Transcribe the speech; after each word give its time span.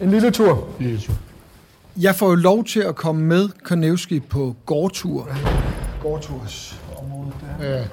En 0.00 0.10
lille 0.10 0.30
tur. 0.30 0.68
Lille 0.80 0.98
tur. 0.98 1.14
Jeg 1.96 2.14
får 2.14 2.28
jo 2.28 2.34
lov 2.34 2.64
til 2.64 2.80
at 2.80 2.96
komme 2.96 3.22
med 3.22 3.48
Konevski 3.64 4.20
på 4.20 4.56
gårdtur. 4.66 5.28
Gårdturs 6.02 6.80
område 6.96 7.32
der. 7.60 7.66
Ja. 7.68 7.84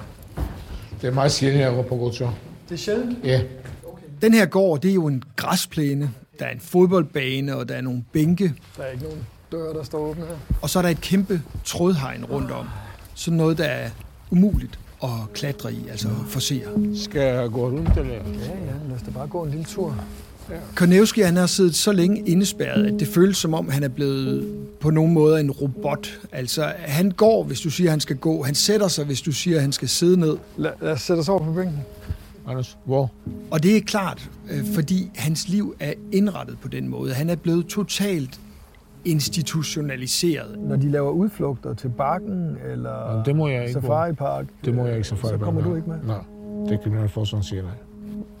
Det 1.00 1.08
er 1.08 1.10
meget 1.12 1.32
sjældent, 1.32 1.62
at 1.62 1.66
jeg 1.68 1.76
går 1.76 1.82
på 1.82 1.96
gåtur. 1.96 2.34
Det 2.68 2.74
er 2.74 2.78
sjældent. 2.78 3.18
Ja. 3.24 3.40
Den 4.22 4.34
her 4.34 4.46
gård, 4.46 4.80
det 4.80 4.90
er 4.90 4.94
jo 4.94 5.06
en 5.06 5.22
græsplæne. 5.36 6.10
Der 6.38 6.44
er 6.46 6.50
en 6.50 6.60
fodboldbane, 6.60 7.56
og 7.56 7.68
der 7.68 7.74
er 7.74 7.80
nogle 7.80 8.04
bænke. 8.12 8.54
Der 8.76 8.82
er 8.82 8.90
ikke 8.90 9.04
nogen 9.04 9.26
døre, 9.52 9.74
der 9.74 9.82
står 9.82 9.98
åbne 9.98 10.24
her. 10.26 10.34
Og 10.62 10.70
så 10.70 10.78
er 10.78 10.82
der 10.82 10.88
et 10.88 11.00
kæmpe 11.00 11.42
trådhegn 11.64 12.24
rundt 12.24 12.50
om. 12.50 12.66
Sådan 13.14 13.36
noget, 13.36 13.58
der 13.58 13.64
er 13.64 13.90
umuligt 14.30 14.78
at 15.02 15.08
klatre 15.34 15.72
i, 15.72 15.88
altså 15.90 16.08
forsere. 16.28 16.96
Skal 16.96 17.20
jeg 17.20 17.50
gå 17.50 17.66
rundt, 17.66 17.98
eller? 17.98 18.14
Ja, 18.14 18.20
ja, 18.20 18.88
lad 18.88 18.96
os 18.96 19.02
da 19.02 19.10
bare 19.10 19.26
gå 19.26 19.42
en 19.42 19.50
lille 19.50 19.64
tur. 19.64 19.96
Konevski, 20.74 21.20
han 21.20 21.36
har 21.36 21.46
siddet 21.46 21.74
så 21.74 21.92
længe 21.92 22.20
indespærret, 22.28 22.86
at 22.86 23.00
det 23.00 23.08
føles 23.08 23.36
som 23.36 23.54
om, 23.54 23.68
han 23.68 23.82
er 23.82 23.88
blevet 23.88 24.54
på 24.80 24.90
nogen 24.90 25.12
måde 25.12 25.40
en 25.40 25.50
robot. 25.50 26.20
Altså, 26.32 26.72
han 26.78 27.10
går, 27.10 27.44
hvis 27.44 27.60
du 27.60 27.70
siger, 27.70 27.90
han 27.90 28.00
skal 28.00 28.16
gå. 28.16 28.42
Han 28.42 28.54
sætter 28.54 28.88
sig, 28.88 29.04
hvis 29.04 29.20
du 29.20 29.32
siger, 29.32 29.60
han 29.60 29.72
skal 29.72 29.88
sidde 29.88 30.20
ned. 30.20 30.36
Lad, 30.56 30.72
lad 30.80 30.92
os 30.92 31.00
sætte 31.00 31.20
os 31.20 31.28
over 31.28 31.44
på 31.44 31.52
bænken. 31.52 31.78
Anders, 32.46 32.78
hvor? 32.84 33.12
Og 33.50 33.62
det 33.62 33.76
er 33.76 33.80
klart, 33.80 34.30
øh, 34.50 34.64
fordi 34.74 35.10
hans 35.14 35.48
liv 35.48 35.74
er 35.80 35.92
indrettet 36.12 36.58
på 36.62 36.68
den 36.68 36.88
måde. 36.88 37.14
Han 37.14 37.30
er 37.30 37.36
blevet 37.36 37.66
totalt 37.66 38.40
institutionaliseret. 39.04 40.58
Når 40.58 40.76
de 40.76 40.90
laver 40.90 41.10
udflugter 41.10 41.74
til 41.74 41.88
bakken 41.88 42.56
eller 42.72 43.16
Nå, 43.16 43.22
det 43.24 43.36
må 43.36 43.48
jeg 43.48 43.60
ikke 43.60 43.72
safaripark, 43.72 44.46
Det 44.64 44.74
må 44.74 44.86
jeg 44.86 44.96
ikke 44.96 45.08
så 45.08 45.16
så 45.16 45.38
kommer 45.40 45.62
du 45.62 45.76
ikke 45.76 45.88
med. 45.88 45.96
Nej, 46.06 46.18
det 46.68 46.80
kan 46.82 46.92
man 46.92 47.08
få 47.08 47.24
sådan 47.24 47.42
siger 47.42 47.62
nej. 47.62 47.72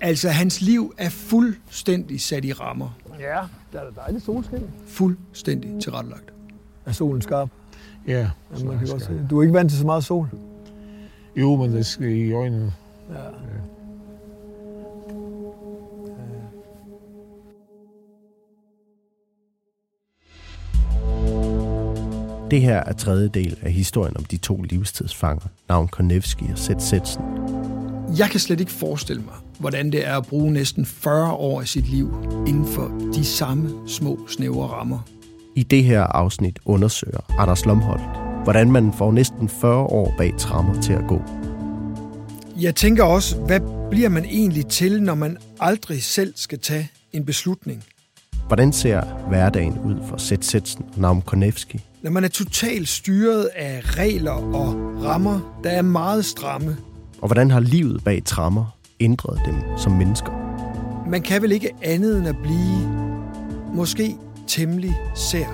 Altså, 0.04 0.28
hans 0.28 0.60
liv 0.60 0.94
er 0.98 1.08
fuldstændig 1.08 2.20
sat 2.20 2.44
i 2.44 2.52
rammer. 2.52 2.98
Ja, 3.20 3.40
der 3.72 3.80
er 3.80 3.84
da 3.84 4.00
dejligt 4.00 4.24
solskin. 4.24 4.58
Fuldstændig 4.86 5.82
tilrettelagt. 5.82 6.32
Er 6.86 6.92
solen 6.92 7.22
skarp? 7.22 7.48
Ja. 8.06 8.12
Ja, 8.58 8.64
man 8.64 8.78
kan 8.78 8.88
godt 8.88 9.02
se. 9.02 9.26
Du 9.30 9.38
er 9.38 9.42
ikke 9.42 9.54
vant 9.54 9.70
til 9.70 9.78
så 9.78 9.86
meget 9.86 10.04
sol? 10.04 10.28
Jo, 11.36 11.56
men 11.56 11.72
det 11.72 11.86
skal 11.86 12.08
i 12.08 12.32
øjnene. 12.32 12.72
Ja. 13.10 13.14
Det 22.50 22.60
her 22.60 22.76
er 22.76 22.92
tredje 22.92 23.28
del 23.28 23.58
af 23.62 23.72
historien 23.72 24.16
om 24.16 24.24
de 24.24 24.36
to 24.36 24.62
livstidsfanger, 24.62 25.46
navn 25.68 25.88
Konevski 25.88 26.44
og 26.52 26.58
Sæt 26.58 26.82
Sætsen. 26.82 27.22
Jeg 28.18 28.28
kan 28.30 28.40
slet 28.40 28.60
ikke 28.60 28.72
forestille 28.72 29.22
mig, 29.22 29.34
hvordan 29.58 29.92
det 29.92 30.06
er 30.06 30.16
at 30.16 30.26
bruge 30.26 30.52
næsten 30.52 30.86
40 30.86 31.32
år 31.32 31.60
af 31.60 31.68
sit 31.68 31.88
liv 31.88 32.14
inden 32.46 32.66
for 32.66 32.92
de 33.14 33.24
samme 33.24 33.88
små, 33.88 34.18
snævre 34.28 34.66
rammer. 34.66 34.98
I 35.56 35.62
det 35.62 35.84
her 35.84 36.02
afsnit 36.02 36.58
undersøger 36.64 37.20
Anders 37.38 37.64
Lomholdt, 37.64 38.44
hvordan 38.44 38.72
man 38.72 38.92
får 38.98 39.12
næsten 39.12 39.48
40 39.48 39.76
år 39.76 40.14
bag 40.18 40.34
trammer 40.38 40.80
til 40.82 40.92
at 40.92 41.06
gå. 41.08 41.22
Jeg 42.60 42.74
tænker 42.74 43.04
også, 43.04 43.36
hvad 43.36 43.60
bliver 43.90 44.08
man 44.08 44.24
egentlig 44.24 44.66
til, 44.66 45.02
når 45.02 45.14
man 45.14 45.38
aldrig 45.60 46.02
selv 46.02 46.32
skal 46.36 46.58
tage 46.58 46.90
en 47.12 47.24
beslutning? 47.24 47.84
Hvordan 48.46 48.72
ser 48.72 49.04
hverdagen 49.28 49.78
ud 49.78 49.94
for 50.08 50.16
Sæt 50.16 50.44
Sætsen 50.44 50.84
og 50.94 51.00
navn 51.00 51.22
Konevski? 51.22 51.80
Når 52.02 52.10
man 52.10 52.24
er 52.24 52.28
totalt 52.28 52.88
styret 52.88 53.44
af 53.56 53.80
regler 53.84 54.30
og 54.30 54.74
rammer, 55.04 55.60
der 55.64 55.70
er 55.70 55.82
meget 55.82 56.24
stramme. 56.24 56.76
Og 57.20 57.28
hvordan 57.28 57.50
har 57.50 57.60
livet 57.60 58.04
bag 58.04 58.24
trammer 58.24 58.73
ændret 59.00 59.40
dem 59.46 59.78
som 59.78 59.92
mennesker? 59.92 60.30
Man 61.08 61.22
kan 61.22 61.42
vel 61.42 61.52
ikke 61.52 61.70
andet 61.82 62.18
end 62.18 62.28
at 62.28 62.36
blive 62.42 62.88
måske 63.74 64.16
temmelig 64.46 64.94
sær. 65.14 65.46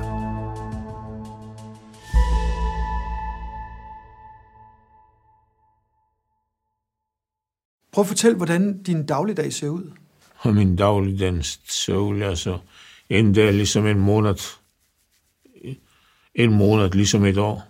Prøv 7.93 8.03
at 8.03 8.09
fortælle, 8.09 8.37
hvordan 8.37 8.83
din 8.83 9.07
dagligdag 9.07 9.53
ser 9.53 9.69
ud. 9.69 9.93
Og 10.39 10.55
min 10.55 10.77
dagligdagens 10.77 11.61
sol, 11.65 12.23
altså 12.23 12.59
en 13.09 13.33
dag 13.33 13.53
ligesom 13.53 13.87
en 13.87 14.01
måned. 14.01 14.37
En 16.35 16.53
måned 16.53 16.91
ligesom 16.91 17.25
et 17.25 17.39
år. 17.39 17.63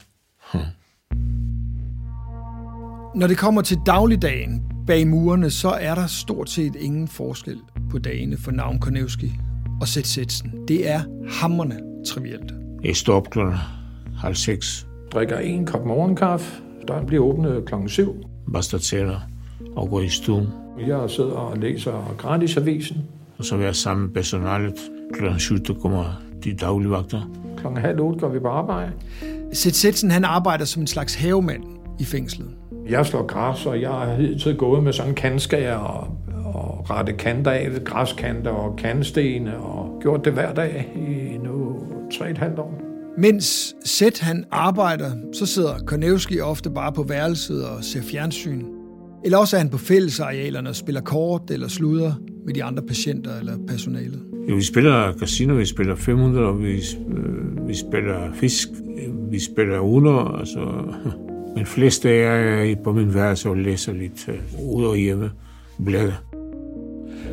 Når 3.18 3.26
det 3.26 3.38
kommer 3.38 3.62
til 3.62 3.78
dagligdagen 3.86 4.69
bag 4.90 5.06
murene, 5.06 5.50
så 5.50 5.68
er 5.68 5.94
der 5.94 6.06
stort 6.06 6.50
set 6.50 6.76
ingen 6.76 7.08
forskel 7.08 7.58
på 7.90 7.98
dagene 7.98 8.36
for 8.36 8.50
navn 8.50 8.78
Konevski 8.78 9.32
og 9.80 9.88
Sæt 9.88 10.06
Sætsen. 10.06 10.52
Det 10.68 10.90
er 10.90 11.00
hammerne 11.28 11.80
trivielt. 12.06 12.52
Jeg 12.84 12.96
står 12.96 13.14
op 13.14 13.30
klokken 13.30 13.56
halv 14.18 14.34
seks, 14.34 14.86
drikker 15.12 15.38
en 15.38 15.66
kop 15.66 15.86
morgenkaffe. 15.86 16.62
Døren 16.88 17.06
bliver 17.06 17.24
åbnet 17.24 17.64
klokken 17.66 17.88
7. 17.88 18.14
børster 18.52 18.78
tænder 18.78 19.20
og 19.76 19.90
går 19.90 20.00
i 20.00 20.08
stuen. 20.08 20.48
Jeg 20.86 21.10
sidder 21.10 21.32
og 21.32 21.58
læser 21.58 22.14
gratisavisen. 22.18 22.96
Og 23.38 23.44
så 23.44 23.56
vil 23.56 23.64
jeg 23.64 23.76
sammen 23.76 24.06
med 24.06 24.14
personalet. 24.14 24.78
Klokken 25.12 25.40
syv, 25.40 25.58
der 25.58 25.74
kommer 25.74 26.22
de 26.44 26.54
daglige 26.54 26.90
vagter. 26.90 27.30
Klokken 27.56 27.82
halv 27.82 28.00
otte 28.00 28.20
går 28.20 28.28
vi 28.28 28.38
på 28.38 28.48
arbejde. 28.48 28.92
Sæt 29.52 29.74
Sætsen, 29.74 30.10
han 30.10 30.24
arbejder 30.24 30.64
som 30.64 30.82
en 30.82 30.86
slags 30.86 31.14
havemand 31.14 31.62
i 32.00 32.04
fængslet. 32.04 32.48
Jeg 32.90 33.06
slår 33.06 33.26
græs, 33.26 33.66
og 33.66 33.80
jeg 33.80 33.90
har 33.90 34.14
hidtil 34.14 34.56
gået 34.56 34.84
med 34.84 34.92
sådan 34.92 35.10
en 35.10 35.14
kandskær 35.14 35.74
og, 35.74 36.08
og 36.54 36.90
rette 36.90 37.12
kanter 37.12 37.50
af, 37.50 37.68
græskanter 37.84 38.50
og 38.50 38.76
kantstene, 38.76 39.56
og 39.56 39.98
gjort 40.02 40.24
det 40.24 40.32
hver 40.32 40.54
dag 40.54 40.92
i 40.96 41.38
nu 41.38 41.76
tre 42.18 42.30
et 42.30 42.38
halvt 42.38 42.58
år. 42.58 42.80
Mens 43.18 43.74
Sæt 43.84 44.20
han 44.20 44.44
arbejder, 44.50 45.10
så 45.32 45.46
sidder 45.46 45.78
Konevski 45.86 46.40
ofte 46.40 46.70
bare 46.70 46.92
på 46.92 47.02
værelset 47.02 47.64
og 47.64 47.84
ser 47.84 48.02
fjernsyn. 48.02 48.64
Eller 49.24 49.38
også 49.38 49.56
er 49.56 49.60
han 49.60 49.68
på 49.68 49.78
fællesarealerne 49.78 50.68
og 50.68 50.76
spiller 50.76 51.00
kort 51.00 51.50
eller 51.50 51.68
sluder 51.68 52.12
med 52.46 52.54
de 52.54 52.64
andre 52.64 52.82
patienter 52.82 53.38
eller 53.40 53.52
personalet. 53.68 54.22
Jo, 54.50 54.54
vi 54.54 54.62
spiller 54.62 55.12
casino, 55.12 55.54
vi 55.54 55.64
spiller 55.64 55.96
500, 55.96 56.46
og 56.46 56.62
vi, 56.62 56.72
øh, 56.72 57.68
vi 57.68 57.74
spiller 57.74 58.32
fisk, 58.34 58.68
vi 59.30 59.38
spiller 59.38 59.78
uno, 59.78 60.36
altså... 60.38 60.60
Men 61.56 61.66
flest 61.66 62.06
af 62.06 62.10
jer 62.10 62.70
er 62.70 62.74
på 62.84 62.92
min 62.92 63.14
værelse 63.14 63.48
og 63.48 63.56
læser 63.56 63.92
lidt 63.92 64.28
øh, 64.28 64.34
ud 64.74 64.84
og 64.84 64.96
hjemme 64.96 65.30
blade. 65.84 66.14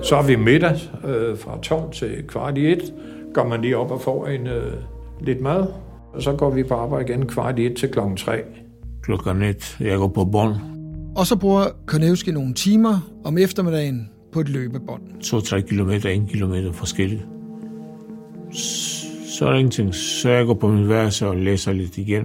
Så 0.04 0.16
har 0.16 0.24
vi 0.24 0.36
middag 0.36 0.80
øh, 1.06 1.38
fra 1.38 1.60
12 1.62 1.92
til 1.92 2.24
kvart 2.28 2.58
i 2.58 2.72
et. 2.72 2.94
Går 3.34 3.48
man 3.48 3.62
lige 3.62 3.78
op 3.78 3.92
og 3.92 4.02
får 4.02 4.28
en 4.28 4.48
øh, 4.48 4.74
lidt 5.22 5.42
mad. 5.42 5.68
Og 6.14 6.22
så 6.22 6.34
går 6.34 6.50
vi 6.50 6.64
på 6.64 6.74
arbejde 6.74 7.10
igen 7.10 7.28
kvart 7.28 7.60
i 7.60 7.66
et 7.66 7.78
til 7.78 7.90
klokken 7.90 8.18
3. 8.18 8.42
Klokken 9.04 9.42
et, 9.42 9.78
jeg 9.80 9.98
går 9.98 10.08
på 10.08 10.26
bånd. 10.26 10.56
Og 11.16 11.28
så 11.28 11.36
bruger 11.36 11.66
Konevski 11.86 12.32
nogle 12.32 12.54
timer 12.54 13.12
om 13.26 13.38
eftermiddagen 13.38 14.10
på 14.32 14.40
et 14.40 14.50
løbebånd. 14.50 15.02
2-3 15.24 15.60
kilometer, 15.60 16.10
1 16.10 16.30
kilometer 16.30 16.72
forskelligt. 16.72 17.26
Så 19.28 19.46
er 19.46 19.50
der 19.50 19.58
ingenting. 19.58 19.96
Så 19.96 20.30
jeg 20.30 20.46
går 20.46 20.54
på 20.54 20.68
min 20.68 20.90
værelse 20.90 21.28
og 21.28 21.38
læser 21.38 21.74
lidt 21.74 21.98
igen. 21.98 22.24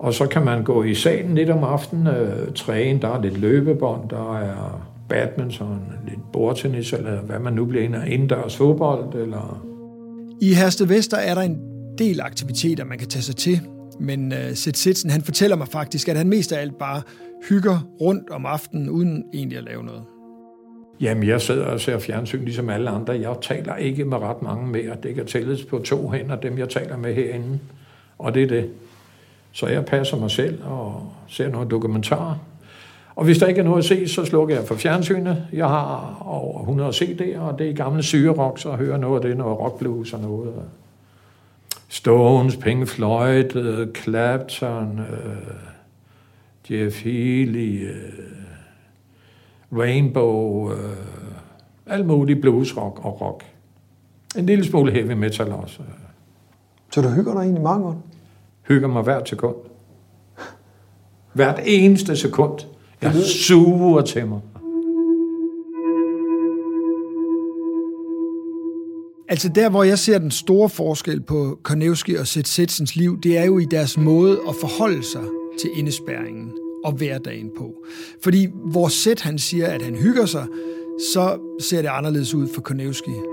Og 0.00 0.14
så 0.14 0.26
kan 0.26 0.44
man 0.44 0.64
gå 0.64 0.82
i 0.82 0.94
salen 0.94 1.34
lidt 1.34 1.50
om 1.50 1.64
aftenen, 1.64 2.06
øh, 2.06 2.52
træne, 2.54 3.00
der 3.00 3.08
er 3.08 3.22
lidt 3.22 3.38
løbebånd, 3.38 4.08
der 4.08 4.38
er 4.38 4.88
badminton, 5.08 5.80
lidt 6.08 6.32
bordtennis, 6.32 6.92
eller 6.92 7.20
hvad 7.20 7.38
man 7.38 7.52
nu 7.52 7.64
bliver 7.64 8.00
af 8.00 8.08
indendørs 8.10 8.56
fodbold, 8.56 9.14
eller... 9.14 9.66
I 10.40 10.52
Hersted 10.54 10.86
Vester 10.86 11.16
er 11.16 11.34
der 11.34 11.42
en 11.42 11.58
del 11.98 12.20
aktiviteter, 12.20 12.84
man 12.84 12.98
kan 12.98 13.08
tage 13.08 13.22
sig 13.22 13.36
til. 13.36 13.60
Men 14.00 14.32
uh, 14.32 14.38
Sæt 14.54 14.76
Sitsen, 14.76 15.10
han 15.10 15.22
fortæller 15.22 15.56
mig 15.56 15.68
faktisk, 15.68 16.08
at 16.08 16.16
han 16.16 16.28
mest 16.28 16.52
af 16.52 16.60
alt 16.60 16.78
bare 16.78 17.02
hygger 17.48 17.78
rundt 18.00 18.30
om 18.30 18.46
aftenen, 18.46 18.90
uden 18.90 19.24
egentlig 19.34 19.58
at 19.58 19.64
lave 19.64 19.84
noget. 19.84 20.02
Jamen, 21.00 21.28
jeg 21.28 21.40
sidder 21.40 21.64
og 21.64 21.80
ser 21.80 21.98
fjernsyn 21.98 22.44
ligesom 22.44 22.70
alle 22.70 22.90
andre. 22.90 23.12
Jeg 23.12 23.36
taler 23.42 23.76
ikke 23.76 24.04
med 24.04 24.18
ret 24.18 24.42
mange 24.42 24.66
mere. 24.66 24.96
Det 25.02 25.14
kan 25.14 25.26
tælles 25.26 25.64
på 25.64 25.78
to 25.78 26.10
hænder, 26.10 26.36
dem 26.36 26.58
jeg 26.58 26.68
taler 26.68 26.96
med 26.96 27.14
herinde. 27.14 27.58
Og 28.18 28.34
det 28.34 28.42
er 28.42 28.46
det. 28.46 28.70
Så 29.52 29.66
jeg 29.66 29.84
passer 29.84 30.16
mig 30.16 30.30
selv 30.30 30.62
og 30.64 31.12
ser 31.28 31.50
nogle 31.50 31.68
dokumentarer. 31.68 32.34
Og 33.16 33.24
hvis 33.24 33.38
der 33.38 33.46
ikke 33.46 33.60
er 33.60 33.64
noget 33.64 33.78
at 33.78 33.84
se, 33.84 34.08
så 34.08 34.24
slukker 34.24 34.54
jeg 34.54 34.64
for 34.64 34.74
fjernsynet. 34.74 35.46
Jeg 35.52 35.68
har 35.68 36.22
over 36.26 36.60
100 36.60 36.90
CD'er, 36.90 37.38
og 37.38 37.58
det 37.58 37.70
er 37.70 37.74
gamle 37.74 38.02
syrerok, 38.02 38.58
så 38.58 38.72
hører 38.72 38.96
noget 38.96 39.24
af 39.24 39.28
det, 39.28 39.36
noget 39.38 39.58
rockblues 39.58 40.12
og 40.12 40.20
noget. 40.20 40.54
Stones, 41.88 42.56
Pink 42.56 42.88
Floyd, 42.88 43.56
uh, 43.56 43.92
Clapton, 43.94 44.98
uh, 44.98 45.54
Jeff 46.70 47.04
Healy, 47.04 47.90
uh, 47.90 47.94
Rainbow, 49.78 50.70
uh, 50.70 50.76
alt 51.86 52.06
muligt 52.06 52.40
bluesrock 52.40 53.04
og 53.04 53.20
rock. 53.20 53.44
En 54.36 54.46
lille 54.46 54.64
smule 54.64 54.92
heavy 54.92 55.12
metal 55.12 55.52
også. 55.52 55.80
Så 56.92 57.00
du 57.00 57.08
hygger 57.08 57.32
dig 57.32 57.40
egentlig 57.40 57.62
meget 57.62 57.82
godt? 57.82 57.96
Hygger 58.70 58.88
mig 58.88 59.02
hvert 59.02 59.28
sekund. 59.28 59.56
Hvert 61.34 61.60
eneste 61.64 62.16
sekund. 62.16 62.60
Jeg 63.02 63.14
suger 63.14 64.02
til 64.02 64.26
mig. 64.26 64.40
Altså 69.28 69.48
der, 69.54 69.70
hvor 69.70 69.84
jeg 69.84 69.98
ser 69.98 70.18
den 70.18 70.30
store 70.30 70.68
forskel 70.68 71.20
på 71.20 71.58
Kornevski 71.62 72.14
og 72.14 72.26
Seth 72.26 72.46
Setsens 72.46 72.96
liv, 72.96 73.20
det 73.20 73.38
er 73.38 73.44
jo 73.44 73.58
i 73.58 73.64
deres 73.64 73.98
måde 73.98 74.40
at 74.48 74.54
forholde 74.60 75.02
sig 75.02 75.24
til 75.60 75.70
indespærringen 75.74 76.52
og 76.84 76.92
hverdagen 76.92 77.50
på. 77.58 77.74
Fordi 78.22 78.48
hvor 78.72 78.88
Seth 78.88 79.24
han 79.24 79.38
siger, 79.38 79.66
at 79.66 79.82
han 79.82 79.94
hygger 79.94 80.26
sig, 80.26 80.46
så 81.14 81.38
ser 81.60 81.82
det 81.82 81.88
anderledes 81.88 82.34
ud 82.34 82.48
for 82.54 82.60
Kornevski. 82.60 83.29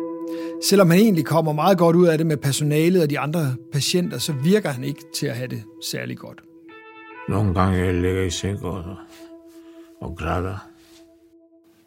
Selvom 0.63 0.89
han 0.89 0.99
egentlig 0.99 1.25
kommer 1.25 1.53
meget 1.53 1.77
godt 1.77 1.95
ud 1.95 2.07
af 2.07 2.17
det 2.17 2.27
med 2.27 2.37
personalet 2.37 3.03
og 3.03 3.09
de 3.09 3.19
andre 3.19 3.55
patienter, 3.73 4.17
så 4.17 4.33
virker 4.33 4.69
han 4.69 4.83
ikke 4.83 5.01
til 5.15 5.27
at 5.27 5.35
have 5.35 5.47
det 5.47 5.63
særlig 5.91 6.17
godt. 6.17 6.41
Nogle 7.29 7.53
gange 7.53 7.77
jeg 7.77 7.93
ligger 7.93 8.23
i 8.23 8.29
seng 8.29 8.63
og, 8.65 8.83
og 10.01 10.15
græder. 10.17 10.67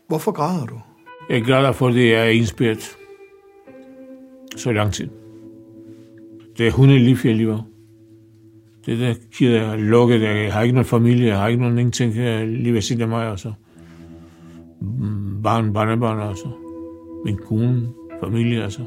Hvorfor 0.08 0.32
græder 0.32 0.67
du? 0.67 0.81
Jeg 1.31 1.44
græder, 1.44 1.72
fordi 1.72 2.11
jeg 2.11 2.20
er 2.20 2.31
indspærret 2.31 2.96
så 4.56 4.73
lang 4.73 4.93
tid. 4.93 5.08
Det 6.58 6.66
er 6.66 6.70
hunde 6.70 6.99
lige 6.99 7.16
for 7.16 7.28
livet. 7.28 7.64
Det 8.87 8.99
der 8.99 9.14
kid 9.32 9.55
er 9.55 9.76
lukket. 9.76 10.23
Jeg 10.23 10.52
har 10.52 10.62
ikke 10.62 10.75
nogen 10.75 10.87
familie, 10.87 11.26
jeg 11.26 11.38
har 11.38 11.49
ikke 11.49 11.62
nogen 11.62 11.78
ingenting 11.78 12.14
lige 12.46 12.75
ved 12.75 12.81
siden 12.82 13.02
af 13.02 13.08
mig. 13.08 13.31
Altså. 13.31 13.52
Barn, 15.43 15.73
barnebarn, 15.73 16.28
altså. 16.28 16.49
Min 17.25 17.37
kone, 17.37 17.88
familie, 18.25 18.62
altså. 18.62 18.81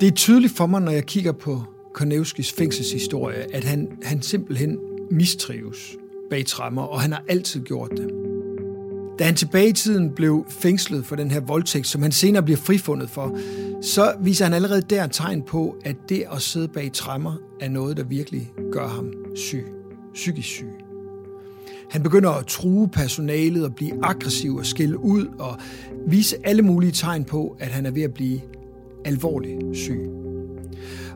Det 0.00 0.08
er 0.08 0.14
tydeligt 0.14 0.56
for 0.56 0.66
mig, 0.66 0.82
når 0.82 0.92
jeg 0.92 1.06
kigger 1.06 1.32
på 1.32 1.62
Konevskis 1.94 2.52
fængselshistorie, 2.52 3.54
at 3.54 3.64
han, 3.64 3.88
han 4.02 4.22
simpelthen 4.22 4.78
mistrives 5.10 5.96
bag 6.30 6.46
trammer, 6.46 6.82
og 6.82 7.00
han 7.00 7.12
har 7.12 7.24
altid 7.28 7.60
gjort 7.60 7.90
det. 7.90 8.10
Da 9.18 9.24
han 9.24 9.34
tilbage 9.34 9.68
i 9.68 9.72
tiden 9.72 10.10
blev 10.10 10.44
fængslet 10.48 11.06
for 11.06 11.16
den 11.16 11.30
her 11.30 11.40
voldtægt, 11.40 11.86
som 11.86 12.02
han 12.02 12.12
senere 12.12 12.42
bliver 12.42 12.56
frifundet 12.56 13.10
for, 13.10 13.38
så 13.82 14.14
viser 14.20 14.44
han 14.44 14.54
allerede 14.54 14.82
der 14.82 15.06
tegn 15.06 15.42
på, 15.42 15.76
at 15.84 15.96
det 16.08 16.24
at 16.32 16.42
sidde 16.42 16.68
bag 16.68 16.92
trammer 16.92 17.34
er 17.60 17.68
noget, 17.68 17.96
der 17.96 18.04
virkelig 18.04 18.52
gør 18.72 18.88
ham 18.88 19.12
syg. 19.34 19.64
Psykisk 20.14 20.48
syg. 20.48 20.83
Han 21.90 22.02
begynder 22.02 22.30
at 22.30 22.46
true 22.46 22.88
personalet 22.88 23.64
og 23.64 23.74
blive 23.74 23.92
aggressiv 24.02 24.56
og 24.56 24.66
skille 24.66 24.98
ud 24.98 25.26
og 25.38 25.58
vise 26.06 26.36
alle 26.44 26.62
mulige 26.62 26.92
tegn 26.92 27.24
på, 27.24 27.56
at 27.60 27.68
han 27.68 27.86
er 27.86 27.90
ved 27.90 28.02
at 28.02 28.14
blive 28.14 28.40
alvorligt 29.04 29.76
syg. 29.76 30.00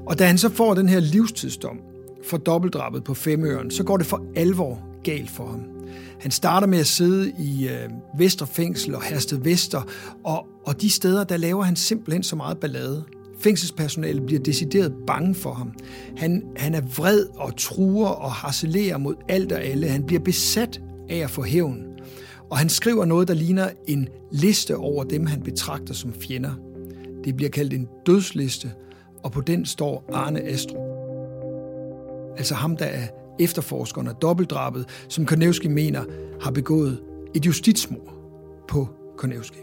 Og 0.07 0.19
da 0.19 0.27
han 0.27 0.39
så 0.39 0.49
får 0.49 0.75
den 0.75 0.89
her 0.89 1.01
livstidsdom 1.01 1.79
for 2.25 2.37
dobbeltdrabet 2.37 3.05
på 3.05 3.15
Femøren, 3.15 3.71
så 3.71 3.85
går 3.85 3.97
det 3.97 4.07
for 4.07 4.25
alvor 4.37 4.83
galt 5.05 5.31
for 5.31 5.47
ham. 5.47 5.61
Han 6.21 6.31
starter 6.31 6.67
med 6.67 6.79
at 6.79 6.87
sidde 6.87 7.33
i 7.39 7.69
øh, 7.69 7.89
Vesterfængsel 8.19 8.95
og 8.95 9.03
Hersted 9.03 9.39
Vester, 9.39 9.83
og, 10.25 10.47
og 10.67 10.81
de 10.81 10.91
steder, 10.91 11.25
der 11.25 11.37
laver 11.37 11.63
han 11.63 11.77
simpelthen 11.77 12.23
så 12.23 12.37
meget 12.37 12.59
ballade. 12.59 13.05
Fængselspersonalet 13.41 14.27
bliver 14.27 14.41
decideret 14.43 14.95
bange 15.07 15.35
for 15.35 15.53
ham. 15.53 15.73
Han, 16.17 16.43
han 16.57 16.75
er 16.75 16.81
vred 16.81 17.27
og 17.37 17.57
truer 17.57 18.09
og 18.09 18.33
harcelerer 18.33 18.99
mod 18.99 19.15
alt 19.29 19.53
og 19.53 19.63
alle. 19.63 19.89
Han 19.89 20.03
bliver 20.03 20.21
besat 20.21 20.81
af 21.09 21.17
at 21.17 21.31
få 21.31 21.43
hævn. 21.43 21.85
Og 22.51 22.59
han 22.59 22.69
skriver 22.69 23.05
noget, 23.05 23.29
der 23.29 23.35
ligner 23.35 23.71
en 23.87 24.09
liste 24.33 24.77
over 24.77 25.05
dem, 25.05 25.27
han 25.27 25.43
betragter 25.43 25.95
som 25.95 26.13
fjender. 26.13 26.53
Det 27.25 27.37
bliver 27.37 27.51
kaldt 27.51 27.73
en 27.73 27.89
dødsliste, 28.07 28.73
og 29.23 29.33
på 29.33 29.41
den 29.41 29.67
står 29.67 30.05
Arne 30.13 30.43
Astro. 30.43 30.77
Altså 32.37 32.55
ham, 32.55 32.77
der 32.77 32.85
er 32.85 33.07
efterforskeren 33.41 34.09
af 34.09 34.15
dobbeltdrabet, 34.15 34.87
som 35.09 35.27
Konevski 35.27 35.69
mener 35.69 36.05
har 36.41 36.51
begået 36.51 37.01
et 37.35 37.47
justitsmord 37.47 38.15
på 38.69 38.89
Konevski. 39.17 39.59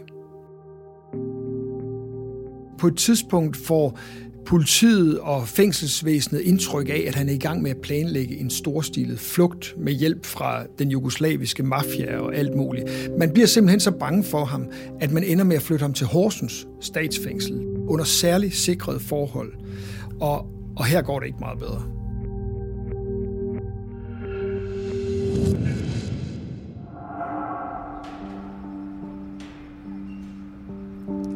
På 2.78 2.86
et 2.86 2.96
tidspunkt 2.96 3.56
får 3.56 3.98
politiet 4.46 5.18
og 5.18 5.48
fængselsvæsenet 5.48 6.40
indtryk 6.40 6.88
af, 6.88 7.04
at 7.08 7.14
han 7.14 7.28
er 7.28 7.32
i 7.32 7.38
gang 7.38 7.62
med 7.62 7.70
at 7.70 7.76
planlægge 7.76 8.36
en 8.36 8.50
storstilet 8.50 9.18
flugt 9.18 9.74
med 9.78 9.92
hjælp 9.92 10.24
fra 10.24 10.64
den 10.78 10.90
jugoslaviske 10.90 11.62
mafia 11.62 12.18
og 12.18 12.34
alt 12.34 12.56
muligt. 12.56 13.10
Man 13.18 13.32
bliver 13.32 13.46
simpelthen 13.46 13.80
så 13.80 13.90
bange 13.90 14.24
for 14.24 14.44
ham, 14.44 14.66
at 15.00 15.12
man 15.12 15.24
ender 15.24 15.44
med 15.44 15.56
at 15.56 15.62
flytte 15.62 15.82
ham 15.82 15.92
til 15.92 16.06
Horsens 16.06 16.66
statsfængsel 16.80 17.66
under 17.88 18.04
særligt 18.04 18.54
sikrede 18.54 19.00
forhold. 19.00 19.52
Og, 20.20 20.46
og 20.76 20.84
her 20.84 21.02
går 21.02 21.20
det 21.20 21.26
ikke 21.26 21.38
meget 21.40 21.58
bedre. 21.58 21.96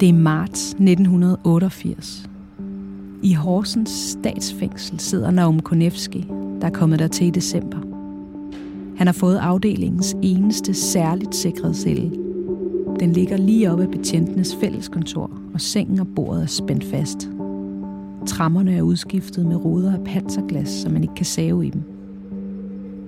Det 0.01 0.09
er 0.09 0.13
marts 0.13 0.71
1988. 0.71 2.31
I 3.23 3.35
Horsens 3.35 3.91
statsfængsel 3.91 5.01
sidder 5.01 5.31
Naum 5.31 5.61
Konevski, 5.61 6.27
der 6.61 6.67
er 6.67 6.71
kommet 6.71 6.99
der 6.99 7.07
til 7.09 7.27
i 7.27 7.31
december. 7.31 7.79
Han 8.97 9.07
har 9.07 9.13
fået 9.13 9.37
afdelingens 9.37 10.17
eneste 10.23 10.75
særligt 10.75 11.35
sikrede 11.35 11.75
celle. 11.75 12.11
Den 13.01 13.13
ligger 13.13 13.37
lige 13.37 13.71
oppe 13.71 13.85
af 13.85 13.91
betjentenes 13.91 14.57
fælleskontor, 14.61 15.31
og 15.55 15.61
sengen 15.61 16.01
og 16.01 16.07
bordet 16.17 16.43
er 16.43 16.47
spændt 16.47 16.85
fast. 16.85 17.29
Trammerne 18.27 18.77
er 18.77 18.83
udskiftet 18.83 19.47
med 19.47 19.57
ruder 19.57 19.93
af 19.93 20.05
panserglas, 20.05 20.69
så 20.69 20.89
man 20.89 21.03
ikke 21.03 21.15
kan 21.15 21.27
save 21.27 21.67
i 21.67 21.71
dem. 21.71 21.83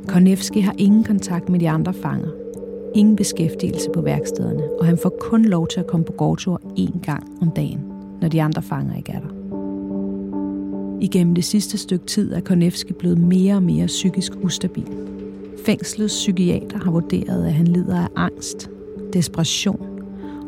Konevski 0.09 0.61
har 0.61 0.75
ingen 0.79 1.05
kontakt 1.05 1.49
med 1.49 1.61
de 1.61 1.71
andre 1.71 1.93
fanger, 1.93 2.42
ingen 2.95 3.17
beskæftigelse 3.17 3.91
på 3.95 4.01
værkstederne, 4.01 4.63
og 4.81 4.87
han 4.87 4.99
får 5.03 5.17
kun 5.21 5.45
lov 5.45 5.69
til 5.69 5.81
at 5.81 5.87
komme 5.87 6.05
på 6.05 6.13
gårdtur 6.13 6.61
én 6.79 7.01
gang 7.05 7.39
om 7.41 7.51
dagen, 7.51 7.81
når 8.21 8.29
de 8.29 8.43
andre 8.43 8.63
fanger 8.63 8.97
ikke 8.97 9.13
er 9.13 9.21
der. 9.21 9.29
Igennem 11.01 11.35
det 11.35 11.45
sidste 11.45 11.79
stykke 11.79 12.07
tid 12.07 12.33
er 12.33 12.41
Konevski 12.41 12.93
blevet 12.93 13.19
mere 13.19 13.55
og 13.55 13.63
mere 13.63 13.87
psykisk 13.87 14.33
ustabil. 14.43 14.89
Fængslets 15.67 16.15
psykiater 16.15 16.79
har 16.79 16.91
vurderet, 16.91 17.47
at 17.47 17.53
han 17.53 17.67
lider 17.67 17.97
af 17.97 18.09
angst, 18.17 18.71
desperation 19.13 19.93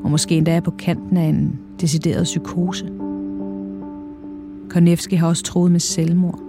og 0.05 0.11
måske 0.11 0.37
endda 0.37 0.57
er 0.57 0.61
på 0.61 0.71
kanten 0.71 1.17
af 1.17 1.25
en 1.25 1.59
decideret 1.81 2.25
psykose. 2.25 2.91
Konevski 4.71 5.17
har 5.17 5.29
også 5.29 5.43
troet 5.43 5.73
med 5.73 5.81
selvmord, 5.81 6.41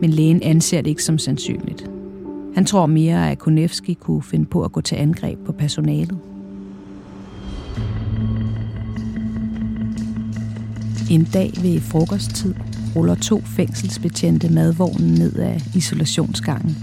men 0.00 0.10
lægen 0.10 0.42
anser 0.42 0.80
det 0.80 0.90
ikke 0.90 1.04
som 1.04 1.18
sandsynligt. 1.18 1.91
Han 2.54 2.64
tror 2.64 2.86
mere, 2.86 3.30
at 3.30 3.38
Konevski 3.38 3.94
kunne 3.94 4.22
finde 4.22 4.44
på 4.44 4.62
at 4.62 4.72
gå 4.72 4.80
til 4.80 4.96
angreb 4.96 5.38
på 5.46 5.52
personalet. 5.52 6.18
En 11.10 11.24
dag 11.24 11.52
ved 11.62 11.80
frokosttid 11.80 12.54
ruller 12.96 13.14
to 13.14 13.40
fængselsbetjente 13.40 14.52
madvognen 14.52 15.14
ned 15.14 15.36
af 15.36 15.62
isolationsgangen. 15.74 16.76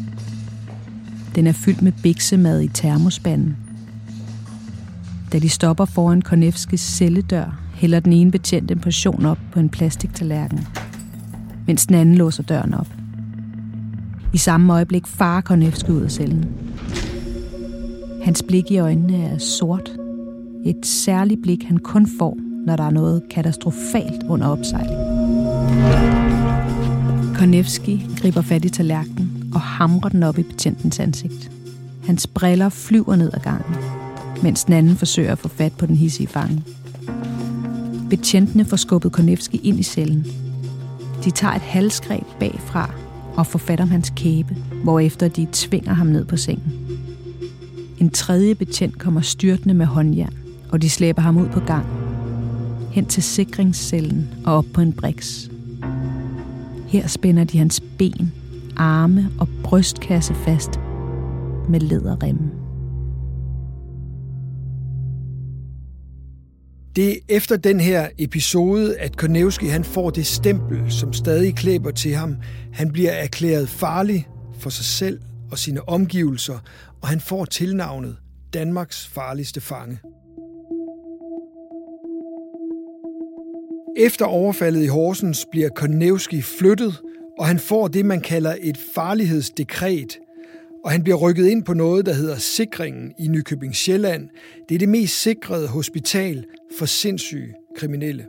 Den 1.35 1.47
er 1.47 1.51
fyldt 1.51 1.81
med 1.81 1.91
biksemad 2.03 2.61
i 2.61 2.67
termospanden. 2.67 3.57
Da 5.31 5.39
de 5.39 5.49
stopper 5.49 5.85
foran 5.85 6.21
Konevskis 6.21 6.81
celledør, 6.81 7.59
hælder 7.73 7.99
den 7.99 8.13
ene 8.13 8.31
betjent 8.31 8.71
en 8.71 8.79
portion 8.79 9.25
op 9.25 9.39
på 9.51 9.59
en 9.59 9.69
plastiktallerken, 9.69 10.67
mens 11.67 11.85
den 11.85 11.95
anden 11.95 12.15
låser 12.15 12.43
døren 12.43 12.73
op. 12.73 12.98
I 14.33 14.37
samme 14.37 14.73
øjeblik 14.73 15.07
farer 15.07 15.41
Konevski 15.41 15.91
ud 15.91 16.01
af 16.01 16.11
cellen. 16.11 16.45
Hans 18.23 18.43
blik 18.43 18.71
i 18.71 18.77
øjnene 18.77 19.23
er 19.23 19.37
sort. 19.37 19.91
Et 20.65 20.85
særligt 20.85 21.41
blik, 21.41 21.63
han 21.63 21.77
kun 21.77 22.07
får, 22.19 22.37
når 22.65 22.75
der 22.75 22.83
er 22.83 22.89
noget 22.89 23.23
katastrofalt 23.31 24.23
under 24.29 24.47
opsejling. 24.47 24.99
Konevski 27.35 28.07
griber 28.17 28.41
fat 28.41 28.65
i 28.65 28.69
tallerkenen 28.69 29.51
og 29.53 29.61
hamrer 29.61 30.09
den 30.09 30.23
op 30.23 30.37
i 30.37 30.43
betjentens 30.43 30.99
ansigt. 30.99 31.51
Hans 32.05 32.27
briller 32.27 32.69
flyver 32.69 33.15
ned 33.15 33.33
ad 33.33 33.39
gangen, 33.39 33.75
mens 34.43 34.63
den 34.63 34.73
anden 34.73 34.95
forsøger 34.95 35.31
at 35.31 35.39
få 35.39 35.47
fat 35.47 35.73
på 35.73 35.85
den 35.85 35.95
hissige 35.95 36.27
fange. 36.27 36.63
Betjentene 38.09 38.65
får 38.65 38.77
skubbet 38.77 39.11
Konevski 39.11 39.61
ind 39.63 39.79
i 39.79 39.83
cellen. 39.83 40.25
De 41.23 41.31
tager 41.31 41.53
et 41.53 41.61
halsgreb 41.61 42.25
bagfra 42.39 43.08
og 43.35 43.47
får 43.47 43.59
fat 43.59 43.79
om 43.79 43.89
hans 43.89 44.13
kæbe, 44.15 44.55
hvorefter 44.83 45.27
de 45.27 45.47
tvinger 45.51 45.93
ham 45.93 46.07
ned 46.07 46.25
på 46.25 46.37
sengen. 46.37 46.73
En 47.99 48.09
tredje 48.09 48.55
betjent 48.55 48.99
kommer 48.99 49.21
styrtende 49.21 49.73
med 49.73 49.85
håndjern, 49.85 50.33
og 50.71 50.81
de 50.81 50.89
slæber 50.89 51.21
ham 51.21 51.37
ud 51.37 51.47
på 51.49 51.59
gang. 51.59 51.85
Hen 52.91 53.05
til 53.05 53.23
sikringscellen 53.23 54.29
og 54.45 54.57
op 54.57 54.65
på 54.73 54.81
en 54.81 54.93
briks. 54.93 55.51
Her 56.87 57.07
spænder 57.07 57.43
de 57.43 57.57
hans 57.57 57.81
ben, 57.97 58.31
arme 58.77 59.29
og 59.39 59.47
brystkasse 59.63 60.33
fast 60.33 60.79
med 61.69 61.79
læderremme. 61.79 62.68
Det 66.99 67.11
er 67.11 67.15
efter 67.29 67.57
den 67.57 67.79
her 67.79 68.07
episode, 68.17 68.97
at 68.97 69.17
Konevski 69.17 69.65
han 69.65 69.83
får 69.83 70.09
det 70.09 70.25
stempel, 70.25 70.91
som 70.91 71.13
stadig 71.13 71.55
klæber 71.55 71.91
til 71.91 72.13
ham. 72.13 72.35
Han 72.73 72.91
bliver 72.91 73.11
erklæret 73.11 73.69
farlig 73.69 74.27
for 74.59 74.69
sig 74.69 74.85
selv 74.85 75.19
og 75.51 75.57
sine 75.57 75.89
omgivelser, 75.89 76.59
og 77.01 77.07
han 77.07 77.19
får 77.19 77.45
tilnavnet 77.45 78.17
Danmarks 78.53 79.07
farligste 79.07 79.61
fange. 79.61 79.99
Efter 83.97 84.25
overfaldet 84.25 84.83
i 84.83 84.87
Horsens 84.87 85.45
bliver 85.51 85.69
Konevski 85.69 86.41
flyttet, 86.41 87.01
og 87.37 87.47
han 87.47 87.59
får 87.59 87.87
det, 87.87 88.05
man 88.05 88.21
kalder 88.21 88.55
et 88.61 88.77
farlighedsdekret– 88.95 90.17
og 90.83 90.91
han 90.91 91.03
bliver 91.03 91.17
rykket 91.17 91.47
ind 91.47 91.63
på 91.63 91.73
noget, 91.73 92.05
der 92.05 92.13
hedder 92.13 92.37
Sikringen 92.37 93.13
i 93.19 93.27
Nykøbing 93.27 93.75
Sjælland. 93.75 94.29
Det 94.69 94.75
er 94.75 94.79
det 94.79 94.89
mest 94.89 95.21
sikrede 95.21 95.67
hospital 95.67 96.45
for 96.77 96.85
sindssyge 96.85 97.53
kriminelle. 97.77 98.25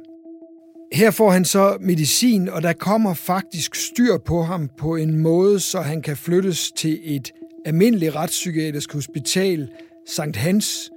Her 0.92 1.11
får 1.11 1.30
han 1.30 1.44
så 1.44 1.76
medicin, 1.80 2.49
og 2.49 2.62
der 2.62 2.73
kommer 2.73 3.14
faktisk 3.14 3.75
styr 3.75 4.18
på 4.18 4.42
ham 4.42 4.70
på 4.78 4.97
en 4.97 5.18
måde, 5.18 5.61
så 5.61 5.80
han 5.80 6.02
kan 6.02 6.16
flyttes 6.16 6.73
til 6.73 7.00
et 7.02 7.32
almindeligt 7.64 8.14
retspsykiatrisk 8.14 8.92
hospital, 8.92 9.68
Sankt 10.09 10.37
Hans, 10.37 10.90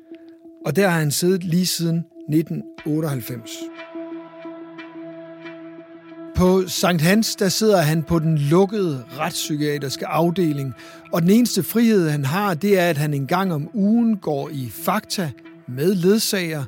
og 0.66 0.76
der 0.76 0.88
har 0.88 1.00
han 1.00 1.12
siddet 1.12 1.44
lige 1.44 1.66
siden 1.66 1.98
1998. 1.98 3.52
På 6.36 6.64
Sankt 6.68 7.02
Hans, 7.02 7.36
der 7.36 7.50
sidder 7.50 7.82
han 7.82 8.04
på 8.04 8.20
den 8.20 8.38
lukkede 8.38 9.06
retspsykiatriske 9.20 10.08
afdeling, 10.08 10.74
og 11.12 11.22
den 11.22 11.30
eneste 11.30 11.64
frihed, 11.64 12.10
han 12.10 12.26
har, 12.26 12.54
det 12.54 12.80
er, 12.80 12.90
at 12.90 12.98
han 12.98 13.14
en 13.14 13.28
gang 13.28 13.54
om 13.54 13.70
ugen 13.74 14.18
går 14.18 14.50
i 14.50 14.70
Fakta 14.70 15.32
med 15.68 15.96
ledsager, 15.96 16.64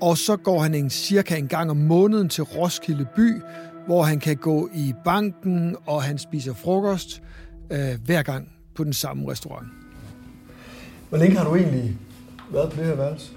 og 0.00 0.18
så 0.18 0.36
går 0.36 0.62
han 0.62 0.74
en, 0.74 0.90
cirka 0.90 1.36
en 1.36 1.48
gang 1.48 1.70
om 1.70 1.76
måneden 1.76 2.28
til 2.28 2.44
Roskilde 2.44 3.06
by, 3.16 3.42
hvor 3.86 4.02
han 4.02 4.18
kan 4.18 4.36
gå 4.36 4.68
i 4.74 4.94
banken, 5.04 5.76
og 5.86 6.02
han 6.02 6.18
spiser 6.18 6.54
frokost 6.54 7.22
øh, 7.70 7.98
hver 8.04 8.22
gang 8.22 8.48
på 8.74 8.84
den 8.84 8.92
samme 8.92 9.30
restaurant. 9.30 9.66
Hvor 11.08 11.18
længe 11.18 11.36
har 11.36 11.44
du 11.44 11.56
egentlig 11.56 11.96
været 12.52 12.70
på 12.72 12.76
det 12.76 12.86
her 12.86 12.94
værelse? 12.94 13.32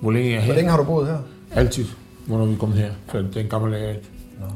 Hvor 0.00 0.10
længe 0.10 0.30
er 0.30 0.34
jeg 0.34 0.42
her? 0.42 0.46
Hvor 0.46 0.54
længe 0.54 0.70
har 0.70 0.78
du 0.78 0.84
boet 0.84 1.06
her? 1.06 1.18
Altid, 1.50 1.84
hvornår 2.26 2.46
vi 2.46 2.56
kom 2.56 2.72
her, 2.72 2.92
for 3.06 3.18
den 3.18 3.48
gamle 3.48 3.76
er 3.76 3.94
Nå. 4.40 4.46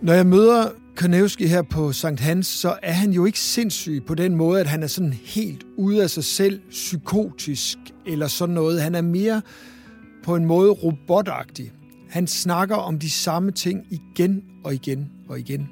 Når 0.00 0.12
jeg 0.12 0.26
møder 0.26 0.68
Kornevski 0.96 1.46
her 1.46 1.62
på 1.62 1.92
Sankt 1.92 2.20
Hans, 2.20 2.46
så 2.46 2.74
er 2.82 2.92
han 2.92 3.10
jo 3.10 3.24
ikke 3.24 3.40
sindssyg 3.40 4.02
på 4.06 4.14
den 4.14 4.34
måde, 4.34 4.60
at 4.60 4.66
han 4.66 4.82
er 4.82 4.86
sådan 4.86 5.12
helt 5.12 5.64
ude 5.76 6.02
af 6.02 6.10
sig 6.10 6.24
selv, 6.24 6.60
psykotisk 6.70 7.78
eller 8.06 8.26
sådan 8.26 8.54
noget. 8.54 8.82
Han 8.82 8.94
er 8.94 9.02
mere 9.02 9.42
på 10.26 10.36
en 10.36 10.44
måde 10.44 10.70
robotagtig. 10.70 11.72
Han 12.10 12.26
snakker 12.26 12.76
om 12.76 12.98
de 12.98 13.10
samme 13.10 13.50
ting 13.50 13.86
igen 13.90 14.44
og 14.64 14.74
igen 14.74 15.10
og 15.28 15.38
igen. 15.38 15.68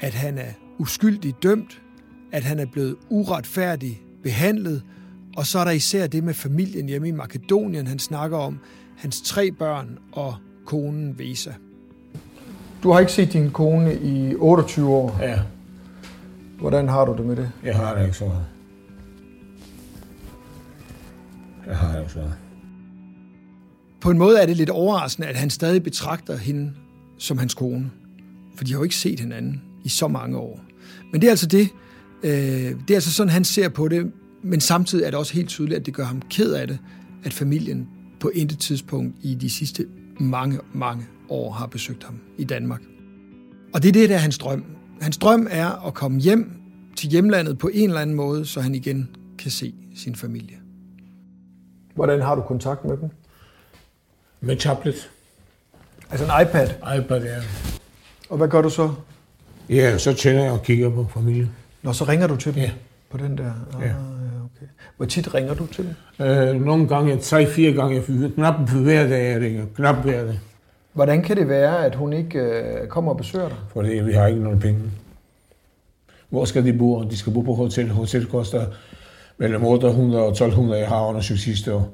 At 0.00 0.14
han 0.14 0.38
er 0.38 0.50
uskyldig 0.78 1.34
dømt, 1.42 1.82
at 2.32 2.44
han 2.44 2.58
er 2.58 2.66
blevet 2.66 2.96
uretfærdigt 3.08 4.02
behandlet, 4.22 4.82
og 5.36 5.46
så 5.46 5.58
er 5.58 5.64
der 5.64 5.70
især 5.70 6.06
det 6.06 6.24
med 6.24 6.34
familien 6.34 6.86
hjemme 6.86 7.08
i 7.08 7.10
Makedonien, 7.10 7.86
han 7.86 7.98
snakker 7.98 8.38
om, 8.38 8.58
hans 8.96 9.22
tre 9.22 9.50
børn 9.50 9.98
og 10.12 10.34
konen 10.64 11.18
Vesa. 11.18 11.52
Du 12.82 12.90
har 12.90 13.00
ikke 13.00 13.12
set 13.12 13.32
din 13.32 13.50
kone 13.50 13.94
i 13.94 14.34
28 14.34 14.88
år. 14.88 15.18
Ja. 15.20 15.40
Hvordan 16.58 16.88
har 16.88 17.04
du 17.04 17.16
det 17.16 17.26
med 17.26 17.36
det? 17.36 17.52
Jeg 17.64 17.76
har 17.76 17.94
det 17.94 18.04
ikke 18.04 18.16
så 18.16 18.24
meget. 18.24 18.46
Jeg 21.66 21.76
har 21.76 21.92
det 21.92 22.00
ikke 22.00 22.12
så 22.12 22.18
meget. 22.18 22.45
På 24.06 24.10
en 24.10 24.18
måde 24.18 24.40
er 24.40 24.46
det 24.46 24.56
lidt 24.56 24.70
overraskende, 24.70 25.28
at 25.28 25.36
han 25.36 25.50
stadig 25.50 25.82
betragter 25.82 26.36
hende 26.36 26.72
som 27.18 27.38
hans 27.38 27.54
kone. 27.54 27.90
For 28.56 28.64
de 28.64 28.72
har 28.72 28.78
jo 28.78 28.82
ikke 28.82 28.96
set 28.96 29.20
hinanden 29.20 29.62
i 29.84 29.88
så 29.88 30.08
mange 30.08 30.38
år. 30.38 30.60
Men 31.12 31.20
det 31.20 31.26
er 31.26 31.30
altså 31.30 31.46
det. 31.46 31.68
Øh, 32.22 32.30
det 32.30 32.90
er 32.90 32.94
altså 32.94 33.12
sådan, 33.12 33.30
han 33.30 33.44
ser 33.44 33.68
på 33.68 33.88
det. 33.88 34.12
Men 34.42 34.60
samtidig 34.60 35.04
er 35.04 35.10
det 35.10 35.18
også 35.18 35.34
helt 35.34 35.48
tydeligt, 35.48 35.80
at 35.80 35.86
det 35.86 35.94
gør 35.94 36.04
ham 36.04 36.22
ked 36.30 36.52
af 36.52 36.66
det, 36.66 36.78
at 37.24 37.32
familien 37.32 37.88
på 38.20 38.28
intet 38.34 38.58
tidspunkt 38.58 39.16
i 39.22 39.34
de 39.34 39.50
sidste 39.50 39.86
mange, 40.20 40.60
mange 40.74 41.06
år 41.28 41.52
har 41.52 41.66
besøgt 41.66 42.04
ham 42.04 42.18
i 42.38 42.44
Danmark. 42.44 42.82
Og 43.74 43.82
det 43.82 43.88
er 43.88 43.92
det, 43.92 44.08
der 44.08 44.14
er 44.14 44.20
hans 44.20 44.38
drøm. 44.38 44.64
Hans 45.00 45.18
drøm 45.18 45.46
er 45.50 45.86
at 45.86 45.94
komme 45.94 46.20
hjem 46.20 46.52
til 46.96 47.10
hjemlandet 47.10 47.58
på 47.58 47.70
en 47.74 47.88
eller 47.88 48.00
anden 48.00 48.16
måde, 48.16 48.46
så 48.46 48.60
han 48.60 48.74
igen 48.74 49.08
kan 49.38 49.50
se 49.50 49.74
sin 49.96 50.14
familie. 50.14 50.56
Hvordan 51.94 52.22
har 52.22 52.34
du 52.34 52.42
kontakt 52.42 52.84
med 52.84 52.96
dem? 52.96 53.10
Med 54.46 54.56
tablet. 54.56 55.10
Altså 56.10 56.24
en 56.26 56.30
iPad? 56.42 56.68
iPad, 56.98 57.22
ja. 57.22 57.36
Og 58.30 58.36
hvad 58.36 58.48
gør 58.48 58.62
du 58.62 58.70
så? 58.70 58.90
Ja, 59.68 59.98
så 59.98 60.14
tænder 60.14 60.42
jeg 60.42 60.52
og 60.52 60.62
kigger 60.62 60.90
på 60.90 61.06
familien. 61.14 61.50
Nå, 61.82 61.92
så 61.92 62.04
ringer 62.04 62.26
du 62.26 62.36
til 62.36 62.54
dem? 62.54 62.62
Ja. 62.62 62.70
På 63.10 63.16
den 63.18 63.38
der? 63.38 63.44
Ah, 63.44 63.82
Ja. 63.82 63.86
ja. 63.86 63.92
okay. 64.44 64.66
Hvor 64.96 65.06
tit 65.06 65.34
ringer 65.34 65.54
du 65.54 65.66
til 65.66 65.84
dem? 66.18 66.26
Øh, 66.26 66.54
nogle 66.64 66.88
gange, 66.88 67.16
tre-fire 67.18 67.72
gange, 67.72 68.02
knap 68.34 68.68
hver 68.70 69.08
dag, 69.08 69.32
jeg 69.32 69.40
ringer. 69.40 69.64
Knap 69.76 69.96
hver 69.96 70.24
dag. 70.24 70.40
Hvordan 70.92 71.22
kan 71.22 71.36
det 71.36 71.48
være, 71.48 71.84
at 71.86 71.94
hun 71.94 72.12
ikke 72.12 72.38
øh, 72.38 72.88
kommer 72.88 73.10
og 73.12 73.16
besøger 73.16 73.48
dig? 73.48 73.56
Fordi 73.72 73.88
vi 73.88 74.12
har 74.12 74.26
ikke 74.26 74.42
nogen 74.42 74.60
penge. 74.60 74.80
Hvor 76.28 76.44
skal 76.44 76.64
de 76.64 76.72
bo? 76.72 77.02
De 77.04 77.16
skal 77.16 77.32
bo 77.32 77.40
på 77.40 77.54
hotel. 77.54 77.88
Hotel 77.90 78.26
koster 78.26 78.66
mellem 79.38 79.64
800 79.64 80.22
og 80.24 80.28
1200, 80.30 80.80
jeg 80.80 80.88
har 80.88 81.06
undersøgt 81.06 81.40
sidste 81.40 81.74
år. 81.74 81.90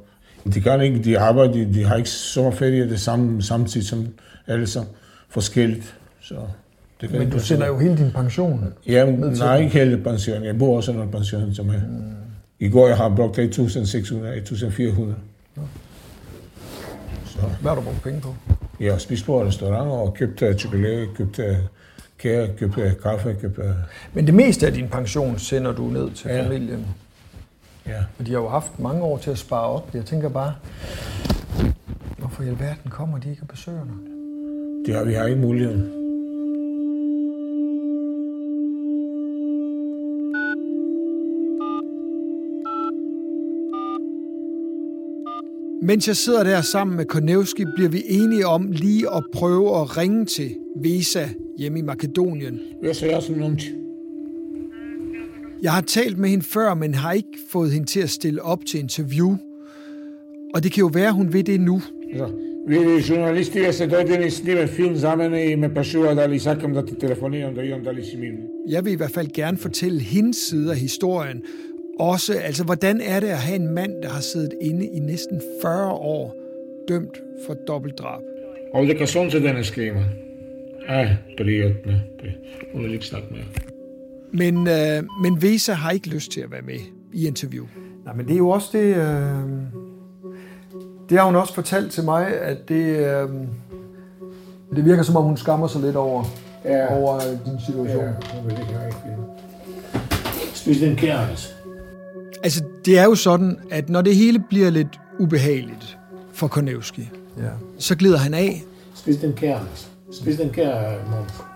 De 0.55 0.61
kan 0.61 0.81
ikke, 0.81 0.99
de 0.99 1.19
arbejder, 1.19 1.53
de, 1.53 1.75
de 1.75 1.85
har 1.85 1.97
ikke 1.97 2.11
sommerferie 2.11 2.89
det 2.91 3.01
samme, 3.01 3.43
samtidig 3.43 3.87
som 3.89 4.07
alle 4.47 4.67
sammen 4.67 4.91
forskelligt. 5.29 5.95
Så 6.21 6.35
det 7.01 7.09
kan 7.11 7.19
Men 7.19 7.31
du 7.31 7.39
sender 7.39 7.67
jo 7.67 7.79
hele 7.79 7.97
din 7.97 8.11
pension. 8.11 8.65
Ja, 8.87 9.05
til 9.07 9.15
nej, 9.39 9.57
ikke 9.59 9.79
hele 9.79 9.99
pension. 9.99 10.45
Jeg 10.45 10.59
bor 10.59 10.77
også 10.77 10.93
under 10.93 11.07
pension 11.07 11.55
som 11.55 11.69
er. 11.69 11.81
I 12.61 12.69
går 12.69 12.89
jeg 12.89 12.97
har 12.97 13.09
brugt 13.09 13.39
1.600, 13.39 13.43
1.400. 13.43 13.51
Så 17.27 17.39
Hvad 17.61 17.71
har 17.71 17.75
du 17.75 17.81
brugt 17.83 18.03
penge 18.03 18.21
på? 18.21 18.35
jeg 18.81 18.93
har 18.93 18.99
spist 18.99 19.27
på 19.27 19.45
restauranter 19.45 19.93
og 19.93 20.15
købt 20.15 20.43
øh, 20.43 20.57
chokolade, 20.57 21.07
købt 21.17 21.39
øh, 21.39 21.57
kage, 22.19 22.51
købt 22.59 22.79
øh, 22.79 22.93
kaffe, 23.03 23.37
købt... 23.41 23.59
Men 24.13 24.27
det 24.27 24.35
meste 24.35 24.67
af 24.67 24.73
din 24.73 24.89
pension 24.89 25.39
sender 25.39 25.73
du 25.73 25.87
ned 25.87 26.11
til 26.11 26.31
Ja. 26.31 26.47
familien. 26.47 26.87
Ja. 27.87 28.05
Og 28.19 28.27
de 28.27 28.33
har 28.33 28.41
jo 28.41 28.49
haft 28.49 28.79
mange 28.79 29.03
år 29.03 29.19
til 29.19 29.31
at 29.31 29.39
spare 29.39 29.67
op. 29.67 29.95
Jeg 29.95 30.05
tænker 30.05 30.29
bare, 30.29 30.55
hvorfor 32.19 32.43
i 32.43 32.49
alverden 32.49 32.91
kommer 32.91 33.19
de 33.19 33.31
ikke 33.31 33.43
og 33.43 33.49
besøger 33.49 33.85
dig? 33.85 33.95
Det 34.87 34.95
har 34.95 35.05
vi 35.05 35.13
har 35.13 35.27
ikke 35.27 35.41
muligheden. 35.41 36.03
Mens 45.85 46.09
jeg 46.09 46.17
sidder 46.17 46.45
der 46.45 46.61
sammen 46.61 46.97
med 46.97 47.05
Kornevski, 47.05 47.65
bliver 47.77 47.91
vi 47.91 48.03
enige 48.09 48.47
om 48.47 48.71
lige 48.73 49.15
at 49.15 49.25
prøve 49.35 49.81
at 49.81 49.97
ringe 49.97 50.25
til 50.25 50.57
Vesa 50.77 51.29
hjemme 51.59 51.79
i 51.79 51.83
Makedonien. 51.83 52.61
Jeg 52.83 52.97
ser 52.97 53.37
nogen 53.37 53.61
Jeg 55.63 55.73
har 55.73 55.81
talt 55.81 56.19
med 56.19 56.29
hende 56.29 56.45
før, 56.45 56.75
men 56.75 56.95
har 56.95 57.13
ikke 57.13 57.39
fået 57.51 57.73
hende 57.73 57.87
til 57.87 58.01
at 58.01 58.11
stille 58.11 58.43
op 58.43 58.65
til 58.67 58.81
interview. 58.81 59.37
Og 60.55 60.63
det 60.63 60.73
kan 60.73 60.81
jo 60.81 60.91
være, 60.93 61.13
hun 61.13 61.33
vil 61.33 61.47
det 61.47 61.61
nu. 61.61 61.83
Ja. 62.15 62.27
Vidi, 62.67 63.03
žurnalisti 63.03 63.59
ja 63.59 63.73
se 63.73 63.87
dođeni 63.87 64.31
snime 64.31 64.67
film 64.67 64.97
za 64.97 65.17
mene 65.17 65.47
i 65.47 65.57
me 65.57 65.75
pešuva 65.75 66.15
da 66.15 66.27
li 66.27 66.39
sakam 66.39 66.75
da 66.75 66.83
ti 66.83 66.95
telefoniram 66.95 67.55
da 67.55 67.63
imam 67.63 67.85
da 67.85 67.91
li 67.91 68.05
si 68.05 68.17
mirno. 68.17 68.39
Jeg 68.69 68.85
vil 68.85 68.93
i 68.93 68.97
hvert 68.97 69.11
fald 69.11 69.29
gerne 69.35 69.57
fortælle 69.57 70.01
hendes 70.01 70.37
side 70.37 70.71
af 70.71 70.77
historien. 70.77 71.43
Også, 71.99 72.33
altså, 72.35 72.65
hvordan 72.65 73.01
er 73.01 73.21
det 73.21 73.27
at 73.27 73.39
have 73.39 73.57
en 73.57 73.75
mand, 73.75 74.03
der 74.03 74.09
har 74.09 74.21
siddet 74.21 74.55
inde 74.61 74.87
i 74.87 74.99
næsten 74.99 75.41
40 75.63 75.93
år, 75.93 76.35
dømt 76.89 77.23
for 77.47 77.55
dobbeltdrab? 77.55 78.23
Ovdje 78.73 78.95
kad 78.95 79.07
sunce 79.07 79.43
danas 79.43 79.71
klima. 79.71 80.05
Aj, 80.89 81.09
prijatno. 81.37 81.93
Hun 82.73 82.85
vil 82.85 82.93
ikke 82.93 83.07
snakke 83.07 83.29
mere. 83.31 83.72
Men, 84.33 84.69
øh, 84.69 85.03
men 85.23 85.43
Vesa 85.43 85.73
har 85.73 85.91
ikke 85.91 86.09
lyst 86.09 86.33
til 86.33 86.41
at 86.41 86.51
være 86.51 86.63
med 86.63 86.79
i 87.13 87.27
interview. 87.27 87.67
Nej, 88.05 88.15
men 88.15 88.27
det 88.27 88.35
er 88.35 88.39
jo 88.39 88.49
også 88.49 88.69
det... 88.73 88.97
Øh... 88.97 89.41
Det 91.09 91.19
har 91.19 91.27
hun 91.27 91.37
også 91.37 91.55
fortalt 91.55 91.93
til 91.93 92.05
mig, 92.05 92.27
at 92.27 92.69
det, 92.69 92.97
øh... 92.97 93.29
det 94.77 94.85
virker 94.85 95.03
som 95.03 95.17
om, 95.17 95.25
hun 95.25 95.37
skammer 95.37 95.67
sig 95.67 95.81
lidt 95.81 95.97
over 95.97 96.25
ja. 96.65 96.95
over 96.97 97.21
din 97.21 97.61
situation. 97.67 98.05
Ja, 98.05 98.13
Spis 100.55 100.79
den 100.79 100.97
kærlighed. 100.97 101.37
Altså, 102.43 102.65
det 102.85 102.99
er 102.99 103.05
jo 103.05 103.15
sådan, 103.15 103.59
at 103.71 103.89
når 103.89 104.03
det 104.03 104.17
hele 104.17 104.39
bliver 104.49 104.71
lidt 104.71 105.01
ubehageligt 105.19 105.99
for 106.33 106.49
Konevski, 106.49 107.11
ja. 107.39 107.43
så 107.79 107.97
glider 107.97 108.19
han 108.19 108.35
af. 108.35 108.63
Spis 108.95 109.17
den 109.17 109.33
kærlighed. 109.33 109.77
Spis 110.13 110.37
den 110.37 110.51
kærlighed, 110.51 110.99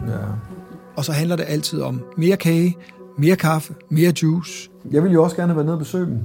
Ja. 0.00 0.14
Og 0.96 1.04
så 1.04 1.12
handler 1.12 1.36
det 1.36 1.44
altid 1.48 1.80
om 1.80 2.04
mere 2.16 2.36
kage, 2.36 2.76
mere 3.18 3.36
kaffe, 3.36 3.74
mere 3.90 4.12
juice. 4.22 4.70
Jeg 4.90 5.02
vil 5.02 5.12
jo 5.12 5.22
også 5.22 5.36
gerne 5.36 5.48
have 5.48 5.56
været 5.56 5.66
nede 5.66 5.74
og 5.74 5.78
besøge 5.78 6.06
dem. 6.06 6.18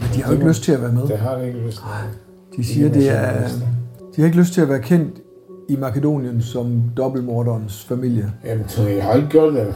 Men 0.00 0.08
de 0.14 0.22
har 0.22 0.32
jo 0.32 0.32
ikke 0.32 0.48
lyst 0.48 0.62
til 0.62 0.72
at 0.72 0.82
være 0.82 0.92
med. 0.92 1.02
Det 1.02 1.18
har 1.18 1.38
de 1.38 1.46
ikke 1.46 1.58
lyst 1.58 1.76
til. 1.76 1.84
De 2.56 2.64
siger, 2.64 2.88
det 2.88 3.08
er... 3.10 3.48
De 4.16 4.20
har 4.20 4.24
ikke 4.24 4.38
lyst 4.38 4.52
til 4.52 4.60
at 4.60 4.68
være 4.68 4.82
kendt 4.82 5.20
i 5.68 5.76
Makedonien 5.76 6.42
som 6.42 6.82
dobbeltmorderens 6.96 7.84
familie. 7.84 8.32
Jamen, 8.44 8.68
så 8.68 8.88
jeg 8.88 9.04
har 9.04 9.14
ikke 9.14 9.28
gjort 9.28 9.54
det. 9.54 9.74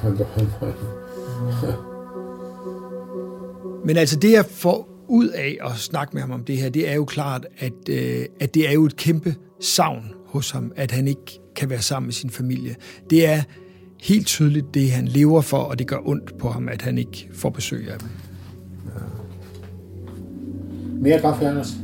Men 3.85 3.97
altså 3.97 4.17
det, 4.17 4.33
jeg 4.33 4.45
får 4.45 4.89
ud 5.09 5.29
af 5.29 5.59
at 5.65 5.73
snakke 5.77 6.11
med 6.15 6.23
ham 6.23 6.31
om 6.31 6.45
det 6.45 6.57
her, 6.57 6.69
det 6.69 6.91
er 6.91 6.95
jo 6.95 7.05
klart, 7.05 7.47
at, 7.59 7.73
øh, 7.91 8.25
at 8.41 8.55
det 8.55 8.69
er 8.69 8.73
jo 8.73 8.85
et 8.85 8.97
kæmpe 8.97 9.35
savn 9.61 10.05
hos 10.27 10.51
ham, 10.51 10.73
at 10.77 10.91
han 10.91 11.09
ikke 11.09 11.41
kan 11.57 11.71
være 11.71 11.83
sammen 11.83 12.07
med 12.07 12.13
sin 12.13 12.31
familie. 12.31 12.77
Det 13.11 13.27
er 13.27 13.43
helt 14.01 14.27
tydeligt 14.27 14.75
det, 14.75 14.91
han 14.91 15.09
lever 15.09 15.41
for, 15.41 15.59
og 15.59 15.79
det 15.79 15.87
gør 15.87 15.99
ondt 16.05 16.39
på 16.39 16.51
ham, 16.51 16.69
at 16.69 16.83
han 16.83 16.99
ikke 16.99 17.29
får 17.33 17.51
besøg 17.51 17.91
af 17.91 17.99
dem. 17.99 18.09
Ja. 18.87 19.01
Mere 21.01 21.21
kaffe, 21.21 21.49
Anders? 21.49 21.77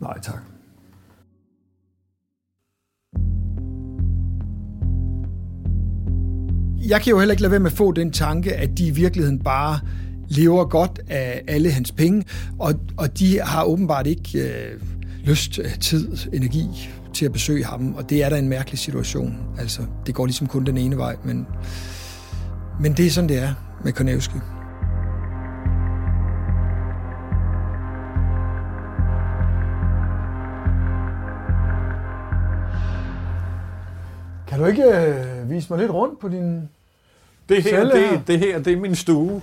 Nej, 0.00 0.18
tak. 0.22 0.40
Jeg 6.88 7.00
kan 7.00 7.10
jo 7.10 7.18
heller 7.18 7.32
ikke 7.32 7.42
lade 7.42 7.50
være 7.50 7.60
med 7.60 7.70
at 7.70 7.76
få 7.76 7.92
den 7.92 8.10
tanke, 8.12 8.52
at 8.52 8.78
de 8.78 8.86
i 8.86 8.90
virkeligheden 8.90 9.38
bare 9.38 9.80
lever 10.28 10.64
godt 10.64 11.00
af 11.08 11.42
alle 11.48 11.70
hans 11.70 11.92
penge, 11.92 12.24
og, 12.58 12.74
og 12.96 13.18
de 13.18 13.40
har 13.40 13.64
åbenbart 13.64 14.06
ikke 14.06 14.38
øh, 14.38 14.80
lyst, 15.24 15.60
tid, 15.80 16.16
energi 16.32 16.90
til 17.14 17.24
at 17.24 17.32
besøge 17.32 17.64
ham, 17.64 17.94
og 17.94 18.10
det 18.10 18.22
er 18.22 18.28
da 18.28 18.38
en 18.38 18.48
mærkelig 18.48 18.78
situation. 18.78 19.36
Altså, 19.58 19.82
det 20.06 20.14
går 20.14 20.26
ligesom 20.26 20.46
kun 20.46 20.66
den 20.66 20.76
ene 20.76 20.96
vej, 20.96 21.16
men, 21.24 21.46
men 22.80 22.92
det 22.92 23.06
er 23.06 23.10
sådan, 23.10 23.28
det 23.28 23.38
er 23.38 23.54
med 23.84 23.92
Konevski. 23.92 24.38
Kan 34.48 34.58
du 34.58 34.64
ikke 34.64 34.84
øh, 34.84 35.50
vise 35.50 35.66
mig 35.70 35.78
lidt 35.78 35.90
rundt 35.90 36.20
på 36.20 36.28
din 36.28 36.68
det 37.48 37.62
her, 37.62 37.70
celle 37.70 37.92
det, 37.92 38.08
her? 38.08 38.22
det 38.22 38.38
her, 38.38 38.58
det 38.58 38.72
er 38.72 38.76
min 38.76 38.94
stue. 38.94 39.42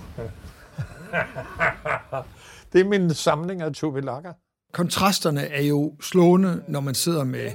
det 2.72 2.80
er 2.80 2.84
min 2.84 3.14
samling 3.14 3.62
af 3.62 3.72
tuvelakker. 3.72 4.32
Kontrasterne 4.78 5.40
er 5.40 5.62
jo 5.62 5.92
slående, 6.00 6.62
når 6.68 6.80
man 6.80 6.94
sidder 6.94 7.24
med, 7.24 7.50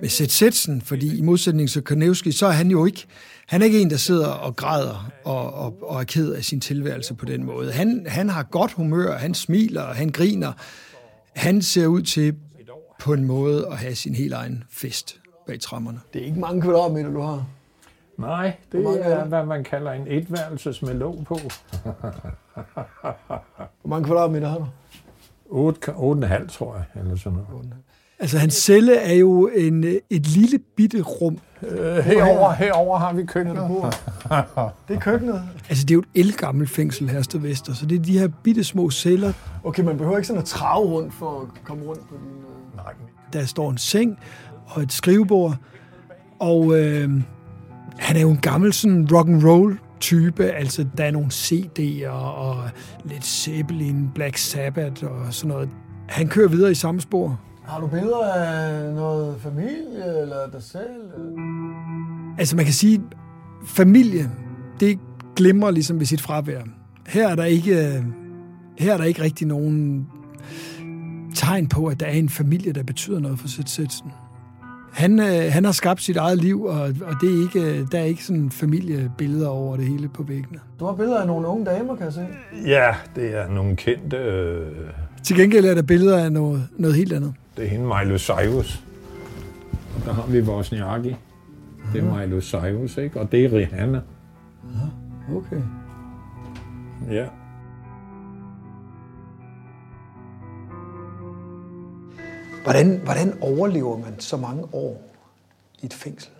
med 0.00 0.08
Seth 0.08 0.30
Setsen, 0.30 0.80
fordi 0.80 1.18
i 1.18 1.22
modsætning 1.22 1.70
til 1.70 1.82
Konevski, 1.82 2.32
så 2.32 2.46
er 2.46 2.50
han 2.50 2.70
jo 2.70 2.86
ikke, 2.86 3.06
han 3.46 3.60
er 3.62 3.66
ikke 3.66 3.80
en, 3.80 3.90
der 3.90 3.96
sidder 3.96 4.28
og 4.28 4.56
græder 4.56 5.10
og, 5.24 5.54
og, 5.54 5.78
og 5.82 6.00
er 6.00 6.04
ked 6.04 6.32
af 6.32 6.44
sin 6.44 6.60
tilværelse 6.60 7.14
på 7.14 7.24
den 7.24 7.44
måde. 7.44 7.72
Han, 7.72 8.06
han 8.08 8.28
har 8.28 8.42
godt 8.42 8.72
humør, 8.72 9.16
han 9.16 9.34
smiler, 9.34 9.82
han 9.82 10.08
griner. 10.08 10.52
Han 11.36 11.62
ser 11.62 11.86
ud 11.86 12.02
til 12.02 12.34
på 13.00 13.12
en 13.12 13.24
måde 13.24 13.66
at 13.66 13.78
have 13.78 13.94
sin 13.94 14.14
helt 14.14 14.32
egen 14.32 14.64
fest 14.70 15.20
bag 15.46 15.60
trammerne. 15.60 16.00
Det 16.12 16.22
er 16.22 16.26
ikke 16.26 16.40
mange 16.40 16.62
kvadratmeter, 16.62 17.10
du 17.10 17.20
har. 17.20 17.46
Nej, 18.18 18.52
det 18.72 18.84
er 18.84 18.90
er, 18.90 19.24
hvad 19.24 19.46
man 19.46 19.64
kalder 19.64 19.92
en 19.92 20.06
etværelses 20.08 20.82
med 20.82 20.94
låg 20.94 21.24
på. 21.28 21.38
Hvor 23.82 23.88
mange 23.88 24.04
kvadratmeter 24.04 24.48
har 24.48 24.58
du? 24.58 24.66
8,5 25.50 26.46
tror 26.48 26.74
jeg, 26.76 27.02
eller 27.02 27.16
sådan 27.16 27.38
noget. 27.50 27.72
Altså, 28.18 28.38
hans 28.38 28.54
celle 28.54 28.96
er 28.96 29.14
jo 29.14 29.50
en, 29.56 29.84
et 30.10 30.26
lille 30.26 30.58
bitte 30.76 31.02
rum. 31.02 31.38
Øh, 31.62 31.96
herover, 31.96 32.52
herover 32.52 32.98
har 32.98 33.12
vi 33.12 33.24
køkkenet. 33.24 33.68
Det 34.88 34.96
er 34.96 35.00
køkkenet. 35.00 35.42
Altså, 35.68 35.84
det 35.84 35.90
er 35.90 35.94
jo 35.94 36.00
et 36.00 36.20
elgammelt 36.20 36.70
fængsel, 36.70 37.08
Hersted 37.10 37.40
Vester, 37.40 37.74
så 37.74 37.86
det 37.86 37.98
er 37.98 38.02
de 38.02 38.18
her 38.18 38.28
bitte 38.42 38.64
små 38.64 38.90
celler. 38.90 39.32
Okay, 39.64 39.82
man 39.82 39.96
behøver 39.98 40.16
ikke 40.16 40.26
sådan 40.26 40.42
at 40.42 40.48
trave 40.48 40.86
rundt 40.86 41.14
for 41.14 41.40
at 41.40 41.64
komme 41.64 41.84
rundt 41.84 42.08
på 42.08 42.14
din... 42.14 42.28
Øh... 42.28 42.76
Nej, 42.76 42.92
Der 43.32 43.44
står 43.44 43.70
en 43.70 43.78
seng 43.78 44.18
og 44.66 44.82
et 44.82 44.92
skrivebord, 44.92 45.56
og 46.38 46.78
øh, 46.78 47.10
han 47.98 48.16
er 48.16 48.20
jo 48.20 48.30
en 48.30 48.38
gammel 48.38 48.72
sådan 48.72 49.08
rock 49.12 49.28
and 49.28 49.44
roll 49.44 49.78
type, 50.04 50.44
altså 50.44 50.86
der 50.98 51.04
er 51.04 51.10
nogle 51.10 51.28
CD'er 51.28 52.08
og 52.10 52.70
lidt 53.04 53.24
Zeppelin, 53.24 54.10
Black 54.14 54.36
Sabbath 54.36 55.04
og 55.04 55.34
sådan 55.34 55.48
noget. 55.48 55.68
Han 56.08 56.28
kører 56.28 56.48
videre 56.48 56.70
i 56.70 56.74
samme 56.74 57.00
spor. 57.00 57.40
Har 57.64 57.80
du 57.80 57.86
billeder 57.86 58.32
af 58.34 58.94
noget 58.94 59.36
familie 59.40 60.20
eller 60.22 60.50
dig 60.52 60.62
selv? 60.62 61.10
Altså 62.38 62.56
man 62.56 62.64
kan 62.64 62.74
sige, 62.74 63.02
familie, 63.66 64.30
det 64.80 64.98
glimrer 65.36 65.70
ligesom 65.70 65.98
ved 65.98 66.06
sit 66.06 66.20
fravær. 66.20 66.60
Her 67.06 67.28
er 67.28 67.34
der 67.34 67.44
ikke, 67.44 68.04
her 68.78 68.92
er 68.92 68.96
der 68.96 69.04
ikke 69.04 69.22
rigtig 69.22 69.46
nogen 69.46 70.06
tegn 71.34 71.66
på, 71.68 71.86
at 71.86 72.00
der 72.00 72.06
er 72.06 72.12
en 72.12 72.28
familie, 72.28 72.72
der 72.72 72.82
betyder 72.82 73.20
noget 73.20 73.38
for 73.38 73.48
Seth 73.48 73.68
Setsen. 73.68 74.10
Han, 74.94 75.20
øh, 75.20 75.52
han 75.52 75.64
har 75.64 75.72
skabt 75.72 76.02
sit 76.02 76.16
eget 76.16 76.38
liv, 76.38 76.62
og, 76.64 76.80
og 76.80 77.14
det 77.20 77.34
er 77.34 77.42
ikke, 77.42 77.86
der 77.92 77.98
er 77.98 78.04
ikke 78.04 78.24
sådan 78.24 78.50
familiebilleder 78.50 79.48
over 79.48 79.76
det 79.76 79.86
hele 79.86 80.08
på 80.08 80.22
væggene. 80.22 80.58
Du 80.80 80.84
har 80.84 80.92
billeder 80.92 81.20
af 81.20 81.26
nogle 81.26 81.46
unge 81.48 81.66
damer, 81.66 81.96
kan 81.96 82.04
jeg 82.04 82.12
se. 82.12 82.26
Ja, 82.66 82.94
det 83.16 83.36
er 83.38 83.48
nogle 83.48 83.76
kendte... 83.76 84.16
Øh, 84.16 84.66
Til 85.22 85.36
gengæld 85.36 85.64
er 85.64 85.74
der 85.74 85.82
billeder 85.82 86.24
af 86.24 86.32
noget, 86.32 86.68
noget 86.78 86.96
helt 86.96 87.12
andet. 87.12 87.34
det 87.56 87.64
er 87.64 87.68
hende 87.68 87.86
Miley 87.86 88.18
Cyrus. 88.18 88.84
Og 89.96 90.04
der 90.06 90.12
har 90.12 90.26
vi 90.26 90.40
vores 90.40 90.72
Niaki. 90.72 91.16
Det 91.92 92.04
er 92.04 92.18
Miley 92.26 92.40
Cyrus, 92.40 92.96
ikke? 92.96 93.20
Og 93.20 93.32
det 93.32 93.44
er 93.44 93.52
Rihanna. 93.52 94.00
Okay. 95.36 95.62
Ja. 97.10 97.24
Hvordan, 102.64 103.00
hvordan 103.04 103.38
overlever 103.40 103.98
man 103.98 104.20
så 104.20 104.36
mange 104.36 104.64
år 104.72 105.02
i 105.82 105.86
et 105.86 105.94
fængsel? 105.94 106.30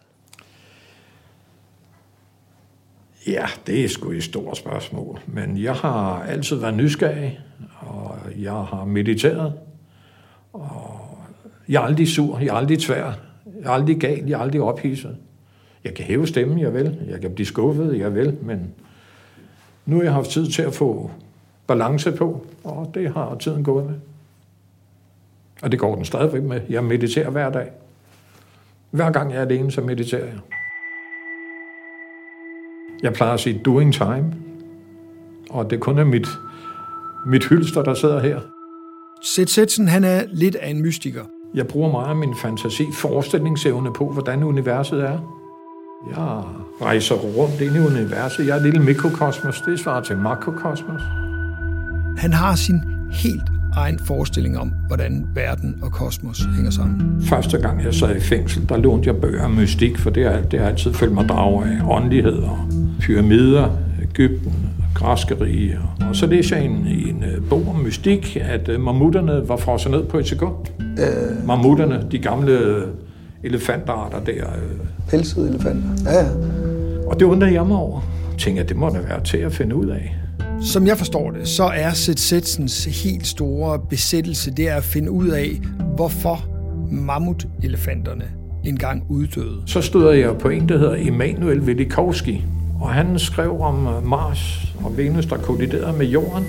Ja, 3.27 3.47
det 3.67 3.85
er 3.85 3.89
sgu 3.89 4.11
et 4.11 4.25
stort 4.25 4.57
spørgsmål. 4.57 5.21
Men 5.27 5.63
jeg 5.63 5.75
har 5.75 6.23
altid 6.23 6.57
været 6.57 6.75
nysgerrig, 6.75 7.41
og 7.79 8.17
jeg 8.39 8.53
har 8.53 8.85
mediteret. 8.85 9.53
Og 10.53 11.19
jeg 11.69 11.83
er 11.83 11.87
aldrig 11.87 12.09
sur, 12.09 12.39
jeg 12.39 12.49
er 12.49 12.53
aldrig 12.53 12.79
tvær, 12.79 13.05
jeg 13.61 13.65
er 13.65 13.71
aldrig 13.71 14.01
gal, 14.01 14.25
jeg 14.27 14.39
er 14.39 14.43
aldrig 14.43 14.63
ophidset. 14.63 15.17
Jeg 15.85 15.95
kan 15.95 16.05
hæve 16.05 16.27
stemmen, 16.27 16.59
jeg 16.59 16.75
vil. 16.75 16.99
Jeg 17.09 17.21
kan 17.21 17.35
blive 17.35 17.47
skuffet, 17.47 17.99
jeg 17.99 18.15
vil. 18.15 18.39
Men 18.43 18.75
nu 19.87 19.97
har 19.97 20.03
jeg 20.03 20.13
haft 20.13 20.31
tid 20.31 20.47
til 20.47 20.63
at 20.63 20.75
få 20.75 21.11
balance 21.67 22.13
på, 22.13 22.47
og 22.65 22.91
det 22.95 23.13
har 23.13 23.35
tiden 23.35 23.65
gået 23.65 23.87
med. 23.87 23.95
Og 25.63 25.73
det 25.73 25.79
går 25.79 25.95
den 25.95 26.05
stadigvæk 26.05 26.43
med. 26.43 26.61
Jeg 26.69 26.85
mediterer 26.85 27.31
hver 27.31 27.51
dag. 27.51 27.71
Hver 28.91 29.11
gang 29.11 29.33
jeg 29.33 29.39
er 29.39 29.43
alene, 29.43 29.71
så 29.71 29.81
mediterer 29.81 30.25
jeg. 30.25 30.39
Jeg 33.03 33.13
plejer 33.13 33.33
at 33.33 33.41
sige 33.41 33.61
doing 33.65 33.95
time. 33.95 34.35
Og 35.51 35.71
det 35.71 35.81
kun 35.81 35.99
er 35.99 36.05
mit, 36.05 36.29
mit 37.27 37.49
hylster, 37.49 37.83
der 37.83 37.95
sidder 37.95 38.21
her. 38.21 38.41
Seth 39.23 39.51
Setsen, 39.51 39.89
han 39.89 40.05
er 40.05 40.23
lidt 40.29 40.57
af 40.57 40.69
en 40.71 40.83
mystiker. 40.83 41.25
Jeg 41.55 41.67
bruger 41.67 41.91
meget 41.91 42.09
af 42.09 42.17
min 42.17 42.35
fantasi, 42.43 42.85
forestillingsevne 42.93 43.93
på, 43.93 44.13
hvordan 44.13 44.43
universet 44.43 45.03
er. 45.03 45.19
Jeg 46.11 46.43
rejser 46.83 47.15
rundt 47.15 47.61
ind 47.61 47.77
i 47.77 47.79
universet. 47.79 48.47
Jeg 48.47 48.53
er 48.53 48.57
et 48.57 48.63
lille 48.63 48.83
mikrokosmos. 48.83 49.61
Det 49.61 49.81
svarer 49.81 50.03
til 50.03 50.17
makrokosmos. 50.17 51.03
Han 52.19 52.33
har 52.33 52.55
sin 52.55 52.81
helt 53.13 53.54
egen 53.77 53.99
forestilling 54.07 54.59
om, 54.59 54.73
hvordan 54.87 55.27
verden 55.35 55.79
og 55.83 55.93
kosmos 55.93 56.49
hænger 56.55 56.71
sammen. 56.71 57.23
Første 57.23 57.59
gang 57.59 57.85
jeg 57.85 57.95
sad 57.95 58.17
i 58.17 58.21
fængsel, 58.21 58.69
der 58.69 58.77
lånte 58.77 59.07
jeg 59.07 59.17
bøger 59.17 59.45
om 59.45 59.51
mystik, 59.51 59.99
for 59.99 60.11
det 60.11 60.25
har, 60.25 60.41
det 60.41 60.61
har 60.61 60.67
altid 60.67 60.93
følt 60.93 61.13
mig 61.13 61.29
drag 61.29 61.63
af. 61.67 61.97
Åndelighed 61.97 62.33
og 62.33 62.59
pyramider, 63.01 63.69
Ægypten, 64.03 64.53
græske 64.95 65.41
rige. 65.41 65.79
Og 66.09 66.17
så 66.17 66.27
læste 66.27 66.57
jeg 66.57 66.65
en, 66.65 66.87
en 66.87 67.25
øh, 67.25 67.49
bog 67.51 67.67
om 67.75 67.81
mystik, 67.81 68.37
at 68.41 68.69
øh, 68.69 68.81
mammutterne 68.81 69.49
var 69.49 69.57
frosset 69.57 69.91
ned 69.91 70.05
på 70.05 70.19
et 70.19 70.27
sekund. 70.27 70.55
Øh... 70.81 71.47
Mammutterne, 71.47 72.07
de 72.11 72.19
gamle 72.19 72.53
øh, 72.53 72.83
elefantarter 73.45 74.21
der. 74.21 74.45
Pelsede 75.09 75.49
elefanter. 75.49 75.89
Ja, 76.05 76.19
ja. 76.19 76.29
Og 77.07 77.21
det 77.21 77.27
undrede 77.27 77.53
jeg 77.53 77.67
mig 77.67 77.77
over. 77.77 78.01
Jeg 78.31 78.39
tænkte, 78.39 78.63
at 78.63 78.69
det 78.69 78.77
må 78.77 78.89
da 78.89 78.99
være 79.09 79.25
til 79.25 79.39
at 79.39 79.53
finde 79.53 79.77
ud 79.77 79.87
af. 79.87 80.17
Som 80.65 80.87
jeg 80.87 80.99
forstår 80.99 81.31
det, 81.31 81.49
så 81.49 81.65
er 81.65 81.93
Seth 81.93 82.19
Setsens 82.19 82.85
helt 82.85 83.27
store 83.27 83.79
besættelse, 83.91 84.51
det 84.51 84.69
er 84.69 84.77
at 84.77 84.85
finde 84.85 85.11
ud 85.11 85.29
af, 85.29 85.61
hvorfor 85.97 86.45
mammutelefanterne 86.91 88.25
engang 88.65 89.05
uddøde. 89.09 89.63
Så 89.67 89.81
stod 89.81 90.15
jeg 90.15 90.39
på 90.39 90.49
en, 90.49 90.69
der 90.69 90.79
hedder 90.79 90.97
Emanuel 90.99 91.67
Velikovski, 91.67 92.45
og 92.81 92.91
han 92.91 93.19
skrev 93.19 93.61
om 93.61 93.87
øh, 93.87 94.07
Mars 94.07 94.75
og 94.85 94.97
Venus, 94.97 95.27
der 95.27 95.37
kolliderede 95.37 95.99
med 95.99 96.07
Jorden. 96.07 96.45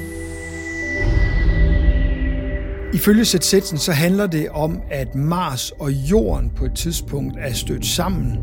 Ifølge 2.93 3.25
Zetsetsen 3.25 3.77
så 3.77 3.91
handler 3.91 4.27
det 4.27 4.49
om, 4.49 4.81
at 4.91 5.15
Mars 5.15 5.71
og 5.71 5.91
Jorden 5.91 6.51
på 6.55 6.65
et 6.65 6.73
tidspunkt 6.73 7.37
er 7.39 7.53
stødt 7.53 7.85
sammen. 7.85 8.37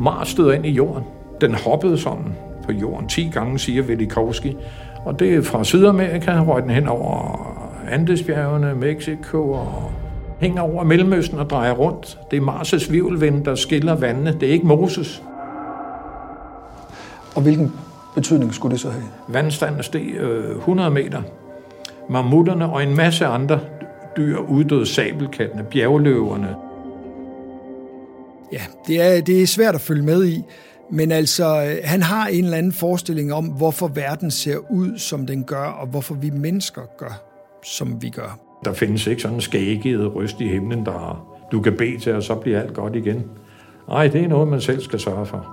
Mars 0.00 0.28
støder 0.28 0.52
ind 0.52 0.66
i 0.66 0.70
Jorden. 0.70 1.04
Den 1.40 1.54
hoppede 1.54 1.98
sådan 1.98 2.24
på 2.68 2.72
Jorden 2.72 3.08
10 3.08 3.30
gange, 3.32 3.58
siger 3.58 3.82
Velikovski. 3.82 4.56
Og 5.04 5.18
det 5.18 5.34
er 5.34 5.42
fra 5.42 5.64
Sydamerika, 5.64 6.40
røg 6.40 6.62
den 6.62 6.70
hen 6.70 6.88
over 6.88 7.38
Andesbjergene, 7.90 8.74
Mexico 8.74 9.50
og 9.50 9.92
hænger 10.40 10.62
over 10.62 10.84
Mellemøsten 10.84 11.38
og 11.38 11.50
drejer 11.50 11.72
rundt. 11.72 12.18
Det 12.30 12.36
er 12.36 12.40
Mars' 12.40 12.92
virvelvind, 12.92 13.44
der 13.44 13.54
skiller 13.54 13.94
vandene. 13.94 14.36
Det 14.40 14.48
er 14.48 14.52
ikke 14.52 14.66
Moses. 14.66 15.22
Og 17.36 17.42
hvilken 17.42 17.72
betydning 18.14 18.54
skulle 18.54 18.72
det 18.72 18.80
så 18.80 18.90
have? 18.90 19.04
Vandstanden 19.28 19.82
steg 19.82 20.14
øh, 20.20 20.56
100 20.56 20.90
meter. 20.90 21.22
Mammutterne 22.08 22.70
og 22.70 22.82
en 22.82 22.96
masse 22.96 23.26
andre 23.26 23.60
dyr 24.16 24.38
uddøde 24.38 24.86
sabelkattene, 24.86 25.62
bjergløverne. 25.62 26.54
Ja, 28.52 28.60
det 28.86 29.02
er, 29.02 29.20
det 29.20 29.42
er 29.42 29.46
svært 29.46 29.74
at 29.74 29.80
følge 29.80 30.02
med 30.02 30.26
i, 30.26 30.44
men 30.90 31.12
altså, 31.12 31.64
øh, 31.64 31.76
han 31.84 32.02
har 32.02 32.26
en 32.26 32.44
eller 32.44 32.56
anden 32.56 32.72
forestilling 32.72 33.32
om, 33.32 33.44
hvorfor 33.44 33.88
verden 33.88 34.30
ser 34.30 34.56
ud, 34.70 34.98
som 34.98 35.26
den 35.26 35.44
gør, 35.44 35.64
og 35.64 35.86
hvorfor 35.86 36.14
vi 36.14 36.30
mennesker 36.30 36.82
gør, 36.98 37.22
som 37.64 38.02
vi 38.02 38.08
gør. 38.08 38.38
Der 38.64 38.72
findes 38.72 39.06
ikke 39.06 39.22
sådan 39.22 39.34
en 39.34 39.40
skægget 39.40 40.14
røst 40.14 40.40
i 40.40 40.48
himlen, 40.48 40.86
der 40.86 41.28
du 41.52 41.60
kan 41.60 41.76
bede 41.76 41.98
til, 41.98 42.14
og 42.14 42.22
så 42.22 42.34
bliver 42.34 42.60
alt 42.60 42.74
godt 42.74 42.96
igen. 42.96 43.22
Nej, 43.88 44.08
det 44.08 44.24
er 44.24 44.28
noget, 44.28 44.48
man 44.48 44.60
selv 44.60 44.80
skal 44.80 45.00
sørge 45.00 45.26
for. 45.26 45.46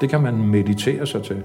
Det 0.00 0.10
kan 0.10 0.20
man 0.20 0.34
meditere 0.34 1.06
sig 1.06 1.22
til. 1.22 1.44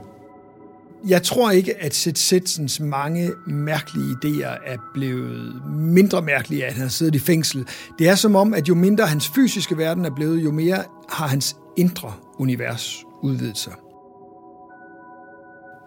Jeg 1.07 1.23
tror 1.23 1.51
ikke, 1.51 1.83
at 1.83 1.93
Setsetsens 1.93 2.79
mange 2.79 3.31
mærkelige 3.47 4.15
idéer 4.25 4.57
er 4.65 4.77
blevet 4.93 5.61
mindre 5.69 6.21
mærkelige, 6.21 6.65
at 6.65 6.73
han 6.73 6.81
har 6.81 6.89
siddet 6.89 7.15
i 7.15 7.19
fængsel. 7.19 7.67
Det 7.99 8.09
er 8.09 8.15
som 8.15 8.35
om, 8.35 8.53
at 8.53 8.69
jo 8.69 8.75
mindre 8.75 9.05
hans 9.05 9.31
fysiske 9.35 9.77
verden 9.77 10.05
er 10.05 10.15
blevet, 10.15 10.43
jo 10.43 10.51
mere 10.51 10.77
har 11.09 11.27
hans 11.27 11.55
indre 11.77 12.13
univers 12.37 13.03
udvidet 13.21 13.57
sig. 13.57 13.73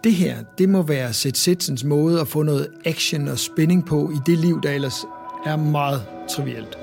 Det 0.05 0.15
her, 0.15 0.37
det 0.59 0.69
må 0.69 0.83
være 0.83 1.13
Setsetsens 1.13 1.85
måde 1.85 2.21
at 2.21 2.29
få 2.29 2.43
noget 2.43 2.69
action 2.85 3.29
og 3.29 3.39
spænding 3.39 3.87
på 3.87 4.11
i 4.11 4.17
det 4.27 4.39
liv, 4.39 4.61
der 4.63 4.71
ellers 4.71 5.05
er 5.47 5.57
meget 5.57 6.07
trivielt. 6.29 6.79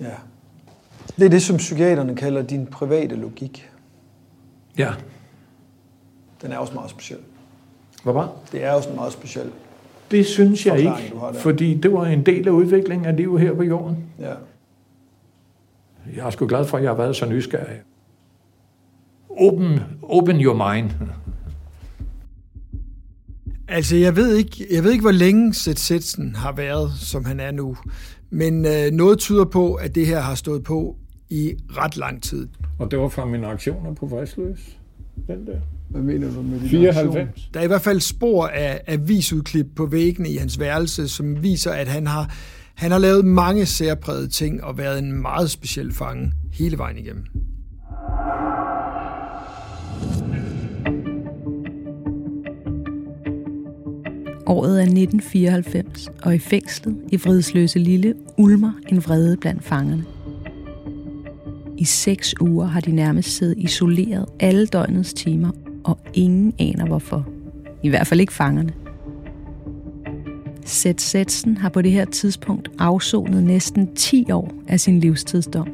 Ja. 0.00 0.14
Det 1.16 1.24
er 1.24 1.30
det, 1.30 1.42
som 1.42 1.56
psykiaterne 1.56 2.16
kalder 2.16 2.42
din 2.42 2.66
private 2.66 3.14
logik. 3.14 3.70
Ja. 4.78 4.92
Den 6.42 6.52
er 6.52 6.58
også 6.58 6.74
meget 6.74 6.90
speciel. 6.90 7.18
Hvad 8.02 8.12
var? 8.12 8.32
Det 8.52 8.64
er 8.64 8.72
også 8.72 8.88
meget 8.94 9.12
speciel. 9.12 9.50
Det 10.10 10.26
synes 10.26 10.66
jeg 10.66 10.78
ikke, 10.78 11.12
fordi 11.34 11.74
det 11.74 11.92
var 11.92 12.06
en 12.06 12.26
del 12.26 12.48
af 12.48 12.52
udviklingen 12.52 13.06
af 13.06 13.16
livet 13.16 13.40
her 13.40 13.54
på 13.54 13.62
jorden. 13.62 13.96
Ja. 14.20 14.32
Jeg 16.16 16.26
er 16.26 16.30
sgu 16.30 16.46
glad 16.46 16.66
for, 16.66 16.76
at 16.76 16.82
jeg 16.82 16.90
har 16.90 16.96
været 16.96 17.16
så 17.16 17.26
nysgerrig. 17.26 17.80
Open, 19.30 19.80
open 20.02 20.40
your 20.40 20.72
mind. 20.72 20.90
Altså, 23.68 23.96
jeg 23.96 24.16
ved 24.16 24.36
ikke, 24.36 24.66
jeg 24.70 24.84
ved 24.84 24.92
ikke 24.92 25.02
hvor 25.02 25.10
længe 25.10 25.54
Setsitsen 25.54 26.34
har 26.34 26.52
været, 26.52 26.92
som 26.92 27.24
han 27.24 27.40
er 27.40 27.50
nu. 27.50 27.76
Men 28.30 28.66
øh, 28.66 28.90
noget 28.92 29.18
tyder 29.18 29.44
på, 29.44 29.74
at 29.74 29.94
det 29.94 30.06
her 30.06 30.20
har 30.20 30.34
stået 30.34 30.62
på 30.62 30.96
i 31.30 31.54
ret 31.70 31.96
lang 31.96 32.22
tid. 32.22 32.48
Og 32.78 32.90
det 32.90 32.98
var 32.98 33.08
fra 33.08 33.24
mine 33.24 33.46
aktioner 33.46 33.94
på 33.94 34.06
Vejsløs. 34.06 34.78
Den 35.26 35.46
der. 35.46 35.58
Hvad 35.88 36.02
mener 36.02 36.34
du 36.34 36.42
med 36.42 36.60
din 36.60 36.68
94. 36.68 37.50
Der 37.54 37.60
er 37.60 37.64
i 37.64 37.66
hvert 37.66 37.82
fald 37.82 38.00
spor 38.00 38.46
af 38.46 38.80
avisudklip 38.86 39.66
på 39.76 39.86
væggene 39.86 40.28
i 40.28 40.36
hans 40.36 40.60
værelse, 40.60 41.08
som 41.08 41.42
viser, 41.42 41.72
at 41.72 41.88
han 41.88 42.06
har, 42.06 42.34
han 42.74 42.90
har 42.90 42.98
lavet 42.98 43.24
mange 43.24 43.66
særprægede 43.66 44.28
ting 44.28 44.64
og 44.64 44.78
været 44.78 44.98
en 44.98 45.12
meget 45.22 45.50
speciel 45.50 45.92
fange 45.92 46.32
hele 46.52 46.78
vejen 46.78 46.98
igennem. 46.98 47.24
Året 54.46 54.78
er 54.78 54.82
1994, 54.82 56.08
og 56.22 56.34
i 56.34 56.38
fængslet 56.38 56.96
i 57.08 57.16
Vridsløse 57.16 57.78
Lille 57.78 58.14
ulmer 58.38 58.72
en 58.88 59.04
vrede 59.04 59.36
blandt 59.36 59.64
fangerne. 59.64 60.04
I 61.78 61.84
seks 61.84 62.34
uger 62.40 62.66
har 62.66 62.80
de 62.80 62.92
nærmest 62.92 63.36
siddet 63.36 63.58
isoleret 63.58 64.26
alle 64.40 64.66
døgnets 64.66 65.12
timer, 65.14 65.50
og 65.84 65.98
ingen 66.14 66.54
aner 66.58 66.86
hvorfor. 66.86 67.28
I 67.82 67.88
hvert 67.88 68.06
fald 68.06 68.20
ikke 68.20 68.32
fangerne. 68.32 68.83
Seth 70.64 71.00
Setsen 71.00 71.56
har 71.56 71.68
på 71.68 71.82
det 71.82 71.92
her 71.92 72.04
tidspunkt 72.04 72.70
afsonet 72.78 73.42
næsten 73.42 73.94
10 73.94 74.32
år 74.32 74.52
af 74.68 74.80
sin 74.80 75.00
livstidsdom. 75.00 75.68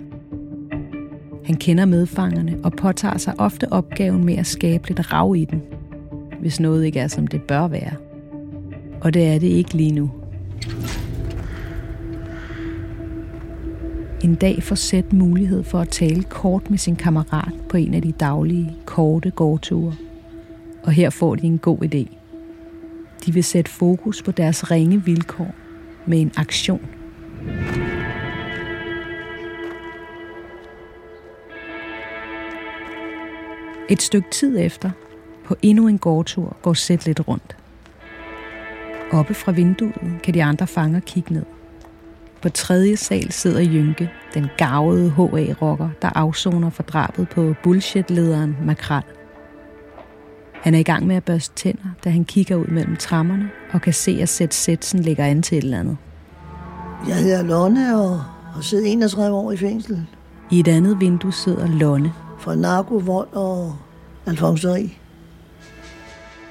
Han 1.45 1.57
kender 1.57 1.85
medfangerne 1.85 2.59
og 2.65 2.73
påtager 2.73 3.19
sig 3.19 3.35
ofte 3.39 3.73
opgaven 3.73 4.25
med 4.25 4.37
at 4.37 4.47
skabe 4.47 4.89
lidt 4.89 5.13
rav 5.13 5.37
i 5.37 5.45
den, 5.45 5.63
hvis 6.41 6.61
noget 6.61 6.85
ikke 6.85 7.01
er 7.01 7.09
som 7.09 7.27
det 7.27 7.43
bør 7.43 7.69
være. 7.69 7.93
Og 9.01 9.15
det 9.15 9.27
er 9.27 9.39
det 9.39 9.47
ikke 9.47 9.75
lige 9.75 9.93
nu. 9.93 10.11
En 14.25 14.35
dag 14.35 14.63
får 14.63 14.75
Seth 14.75 15.15
mulighed 15.15 15.63
for 15.63 15.79
at 15.79 15.89
tale 15.89 16.23
kort 16.23 16.71
med 16.71 16.79
sin 16.79 16.97
kammerat 16.97 17.53
på 17.69 17.77
en 17.77 17.95
af 17.95 18.03
de 18.03 18.13
daglige, 18.13 18.77
korte 18.85 19.31
gårdture. 19.31 19.95
Og 20.83 20.93
her 20.93 21.11
får 21.11 21.35
de 21.35 21.47
en 21.47 21.59
god 21.59 21.79
idé. 21.79 22.20
De 23.27 23.33
vil 23.33 23.45
sætte 23.45 23.71
fokus 23.71 24.23
på 24.23 24.31
deres 24.31 24.71
ringe 24.71 25.05
vilkår 25.05 25.55
med 26.07 26.21
en 26.21 26.33
aktion. 26.37 26.87
Et 33.89 34.03
stykke 34.03 34.31
tid 34.31 34.59
efter, 34.59 34.91
på 35.45 35.57
endnu 35.63 35.89
en 35.89 35.99
gårdtur, 35.99 36.57
går 36.63 36.75
Sæt 36.75 37.07
lidt 37.07 37.29
rundt. 37.29 37.57
Oppe 39.13 39.35
fra 39.35 39.53
vinduet 39.53 39.95
kan 40.23 40.35
de 40.35 40.45
andre 40.45 40.67
fanger 40.67 41.01
kigge 41.01 41.35
ned. 41.35 41.45
På 42.43 42.49
tredje 42.49 42.97
sal 42.97 43.33
sidder 43.33 43.61
Jynke, 43.61 44.11
den 44.35 44.47
gavede 44.57 45.11
HA-rocker, 45.11 45.89
der 46.03 46.09
afsoner 46.15 46.71
for 46.71 46.83
drabet 46.83 47.29
på 47.29 47.55
bullshit-lederen 47.63 48.57
Makral. 48.65 49.03
Han 50.61 50.75
er 50.75 50.79
i 50.79 50.83
gang 50.83 51.07
med 51.07 51.17
at 51.17 51.25
børste 51.25 51.55
tænder, 51.55 51.89
da 52.05 52.11
han 52.11 52.25
kigger 52.25 52.57
ud 52.57 52.67
mellem 52.67 52.97
trammerne 52.97 53.51
og 53.73 53.81
kan 53.81 53.93
se, 53.93 54.19
at 54.23 54.29
Seth 54.29 54.53
Setsen 54.53 55.01
ligger 55.01 55.25
an 55.25 55.43
til 55.43 55.59
et 55.59 55.65
eller 55.65 55.81
andet. 55.81 55.97
Jeg 57.09 57.17
hedder 57.17 57.43
Lonne 57.43 58.01
og 58.01 58.21
har 58.55 58.61
siddet 58.61 58.93
31 58.93 59.37
år 59.37 59.53
i 59.53 59.57
fængsel 59.57 60.07
I 60.51 60.61
et 60.61 60.69
andet 60.69 61.01
vindue 61.01 61.33
sidder 61.33 61.67
Lonne. 61.67 62.13
for 62.39 62.55
narko, 62.55 62.97
vold 62.97 63.29
og 63.33 63.77
alfonseri. 64.27 64.99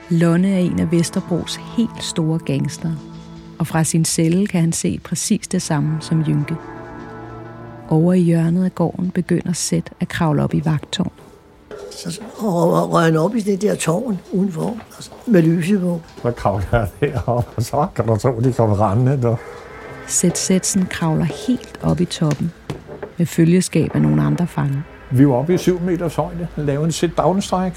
Lonne 0.09 0.49
er 0.49 0.59
en 0.59 0.79
af 0.79 0.91
Vesterbros 0.91 1.59
helt 1.77 2.03
store 2.03 2.39
gangster, 2.39 2.91
og 3.59 3.67
fra 3.67 3.83
sin 3.83 4.05
celle 4.05 4.47
kan 4.47 4.61
han 4.61 4.71
se 4.71 4.99
præcis 5.03 5.47
det 5.47 5.61
samme 5.61 5.97
som 6.01 6.23
Jynke. 6.27 6.55
Over 7.89 8.13
i 8.13 8.19
hjørnet 8.19 8.65
af 8.65 8.75
gården 8.75 9.11
begynder 9.11 9.53
Seth 9.53 9.91
at 9.99 10.07
kravle 10.07 10.43
op 10.43 10.53
i 10.53 10.61
vagtårn. 10.65 11.11
Så 12.03 12.21
og 12.37 12.93
røg 12.93 13.03
han 13.03 13.17
op 13.17 13.35
i 13.35 13.39
det 13.39 13.61
der 13.61 13.75
tårn 13.75 14.19
udenfor, 14.31 14.77
altså, 14.95 15.11
med 15.25 15.41
lyset 15.41 15.81
på. 15.81 16.01
Så 16.21 16.31
kravler 16.31 16.65
jeg 16.71 16.87
derop, 17.01 17.53
og 17.55 17.63
så 17.63 17.87
kan 17.95 18.07
du 18.07 18.15
tro, 18.15 18.39
de 18.39 18.53
kommer 18.53 18.91
rendende. 18.91 19.21
Der. 19.21 19.35
Seth 20.07 20.35
Setsen 20.35 20.85
kravler 20.85 21.25
helt 21.47 21.79
op 21.83 22.01
i 22.01 22.05
toppen, 22.05 22.51
med 23.17 23.25
følgeskab 23.25 23.91
af 23.93 24.01
nogle 24.01 24.23
andre 24.23 24.47
fanger. 24.47 24.81
Vi 25.11 25.27
var 25.27 25.33
oppe 25.33 25.53
i 25.53 25.57
7 25.57 25.81
meters 25.81 26.15
højde, 26.15 26.47
lavede 26.55 26.85
en 26.85 26.91
sit 26.91 27.17
downstrike. 27.17 27.75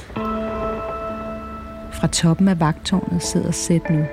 Fra 1.93 2.07
toppen 2.07 2.49
af 2.49 2.61
vagtårnet 2.61 3.23
sidder 3.23 3.51
Seth 3.51 3.91
nu 3.91 4.05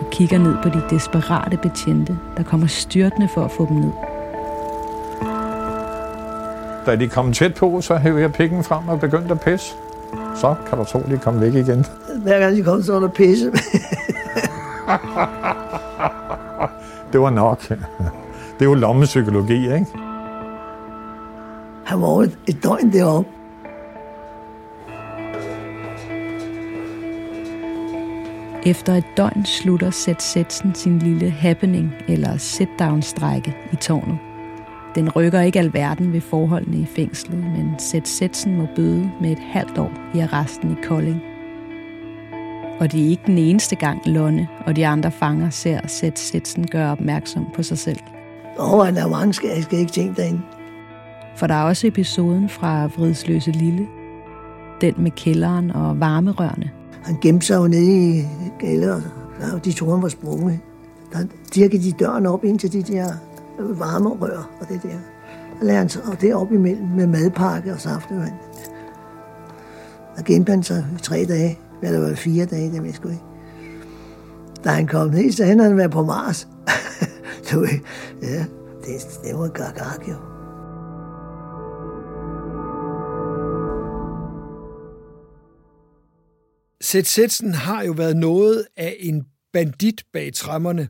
og 0.00 0.10
kigger 0.10 0.38
ned 0.38 0.54
på 0.62 0.68
de 0.68 0.82
desperate 0.90 1.56
betjente, 1.56 2.18
der 2.36 2.42
kommer 2.42 2.66
styrtende 2.66 3.28
for 3.34 3.44
at 3.44 3.50
få 3.50 3.66
dem 3.68 3.76
ned. 3.76 4.09
Da 6.90 6.96
de 6.96 7.08
kom 7.08 7.32
tæt 7.32 7.54
på, 7.54 7.80
så 7.80 7.96
hævde 7.96 8.20
jeg 8.20 8.32
pikken 8.32 8.64
frem 8.64 8.88
og 8.88 9.00
begyndte 9.00 9.30
at 9.30 9.40
pisse. 9.40 9.74
Så 10.36 10.54
kan 10.68 10.78
du 10.78 10.84
tro, 10.84 10.98
de 10.98 11.18
kom 11.18 11.40
væk 11.40 11.54
igen. 11.54 11.86
Hver 12.22 12.38
gang 12.38 12.56
de 12.56 12.62
kom, 12.62 12.82
så 12.82 12.92
var 12.92 13.00
der 13.00 13.08
pisse. 13.08 13.52
Det 17.12 17.20
var 17.20 17.30
nok. 17.30 17.68
Det 17.68 17.78
er 18.60 18.64
jo 18.64 18.74
lommepsykologi, 18.74 19.62
ikke? 19.62 19.86
Han 21.84 22.00
var 22.00 22.08
et, 22.08 22.38
et 22.48 22.62
døgn 22.62 22.92
deroppe. 22.92 23.30
Efter 28.66 28.94
et 28.94 29.04
døgn 29.16 29.46
slutter 29.46 29.90
Seth 29.90 30.20
Setsen 30.20 30.74
sin 30.74 30.98
lille 30.98 31.30
happening 31.30 31.94
eller 32.08 32.36
sit-down-strække 32.36 33.56
i 33.72 33.76
tårnet. 33.76 34.29
Den 34.94 35.10
rykker 35.10 35.40
ikke 35.40 35.58
alverden 35.58 36.12
ved 36.12 36.20
forholdene 36.20 36.76
i 36.76 36.86
fængslet, 36.96 37.38
men 37.38 37.74
Seth 37.78 38.06
Setsen 38.06 38.56
må 38.56 38.66
bøde 38.76 39.10
med 39.20 39.32
et 39.32 39.38
halvt 39.38 39.78
år 39.78 39.92
i 40.14 40.18
arresten 40.18 40.72
i 40.72 40.86
Kolding. 40.86 41.20
Og 42.80 42.92
det 42.92 43.04
er 43.04 43.08
ikke 43.08 43.22
den 43.26 43.38
eneste 43.38 43.76
gang, 43.76 44.00
Lonne 44.06 44.48
og 44.66 44.76
de 44.76 44.86
andre 44.86 45.10
fanger 45.10 45.50
ser 45.50 45.80
Seth 45.86 46.16
Setsen 46.16 46.66
gøre 46.66 46.92
opmærksom 46.92 47.46
på 47.54 47.62
sig 47.62 47.78
selv. 47.78 47.98
Åh, 48.58 48.74
oh, 48.74 48.94
der 48.94 49.04
er 49.04 49.08
mange 49.08 49.32
skal, 49.32 49.50
jeg 49.54 49.62
skal 49.62 49.78
ikke 49.78 49.92
tænke 49.92 50.22
derinde. 50.22 50.40
For 51.36 51.46
der 51.46 51.54
er 51.54 51.62
også 51.62 51.86
episoden 51.86 52.48
fra 52.48 52.86
Vridsløse 52.86 53.50
Lille. 53.50 53.86
Den 54.80 54.94
med 54.98 55.10
kælderen 55.10 55.70
og 55.70 56.00
varmerørene. 56.00 56.70
Han 57.02 57.16
gemte 57.22 57.46
sig 57.46 57.56
jo 57.56 57.68
nede 57.68 58.18
i 58.18 58.24
kælderen, 58.60 59.02
og 59.54 59.64
de 59.64 59.72
tog, 59.72 59.92
han 59.92 60.02
var 60.02 60.08
sprunget. 60.08 60.58
Der 61.12 61.18
dirkede 61.54 61.82
de 61.82 61.92
døren 61.92 62.26
op 62.26 62.44
ind 62.44 62.58
til 62.58 62.72
de 62.72 62.82
der 62.82 63.06
varmerør 63.62 64.50
og 64.60 64.68
det 64.68 64.82
der. 64.82 64.98
Og 65.60 65.66
lagde 65.66 65.78
han 65.78 65.90
og 66.12 66.20
det 66.20 66.34
op 66.34 66.52
imellem 66.52 66.88
med 66.88 67.06
madpakke 67.06 67.72
og 67.72 67.80
saftevand. 67.80 68.34
Der 70.16 70.22
gemte 70.22 70.50
han 70.50 70.62
sig 70.62 70.86
i 70.98 71.02
tre 71.02 71.24
dage, 71.28 71.58
eller 71.82 72.00
det 72.00 72.08
var 72.08 72.14
fire 72.14 72.46
dage, 72.46 72.66
det 72.66 72.74
jeg 72.74 72.94
ikke. 73.10 73.22
Da 74.64 74.68
han 74.68 74.86
kom 74.86 75.10
ned, 75.10 75.32
så 75.32 75.44
han 75.44 75.76
været 75.76 75.90
på 75.90 76.04
Mars. 76.04 76.48
du, 77.50 77.66
ja, 78.22 78.44
det, 78.84 79.18
det 79.24 79.38
var 79.38 79.48
gagag 79.48 80.08
jo. 80.08 80.14
Sæt 86.82 87.06
har 87.54 87.82
jo 87.82 87.92
været 87.92 88.16
noget 88.16 88.66
af 88.76 88.96
en 89.00 89.24
bandit 89.52 90.02
bag 90.12 90.30
træmmerne. 90.34 90.88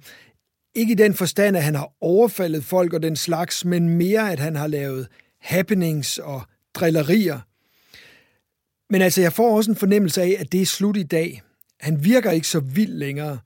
Ikke 0.75 0.93
i 0.93 0.97
den 0.97 1.15
forstand, 1.15 1.57
at 1.57 1.63
han 1.63 1.75
har 1.75 1.93
overfaldet 2.01 2.65
folk 2.65 2.93
og 2.93 3.03
den 3.03 3.17
slags, 3.17 3.65
men 3.65 3.89
mere, 3.89 4.33
at 4.33 4.39
han 4.39 4.57
har 4.57 4.67
lavet 4.67 5.09
happenings 5.41 6.19
og 6.19 6.43
drillerier. 6.75 7.41
Men 8.93 9.03
altså, 9.03 9.21
jeg 9.21 9.33
får 9.33 9.57
også 9.57 9.71
en 9.71 9.77
fornemmelse 9.77 10.23
af, 10.23 10.37
at 10.39 10.53
det 10.53 10.63
er 10.63 10.67
slut 10.67 10.97
i 10.97 11.03
dag. 11.03 11.43
Han 11.81 12.05
virker 12.05 12.31
ikke 12.31 12.49
så 12.49 12.61
vild 12.61 12.93
længere. 12.93 13.39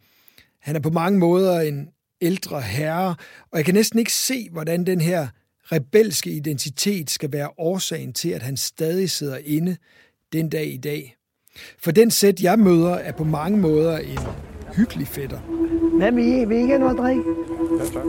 Han 0.60 0.76
er 0.76 0.80
på 0.80 0.90
mange 0.90 1.18
måder 1.18 1.60
en 1.60 1.88
ældre 2.20 2.62
herre, 2.62 3.16
og 3.50 3.58
jeg 3.58 3.64
kan 3.64 3.74
næsten 3.74 3.98
ikke 3.98 4.12
se, 4.12 4.48
hvordan 4.50 4.86
den 4.86 5.00
her 5.00 5.28
rebelske 5.62 6.30
identitet 6.30 7.10
skal 7.10 7.32
være 7.32 7.50
årsagen 7.58 8.12
til, 8.12 8.28
at 8.28 8.42
han 8.42 8.56
stadig 8.56 9.10
sidder 9.10 9.38
inde 9.44 9.76
den 10.32 10.48
dag 10.48 10.66
i 10.66 10.76
dag. 10.76 11.16
For 11.78 11.90
den 11.90 12.10
sæt, 12.10 12.40
jeg 12.40 12.58
møder, 12.58 12.94
er 12.94 13.12
på 13.12 13.24
mange 13.24 13.58
måder 13.58 13.98
en 13.98 14.18
hyggelig 14.76 15.08
fætter. 15.08 15.63
Hvad 15.96 16.12
med 16.12 16.24
I? 16.24 16.44
Vil 16.44 16.56
I 16.56 16.60
ikke 16.60 16.78
noget 16.78 16.98
drik? 16.98 17.18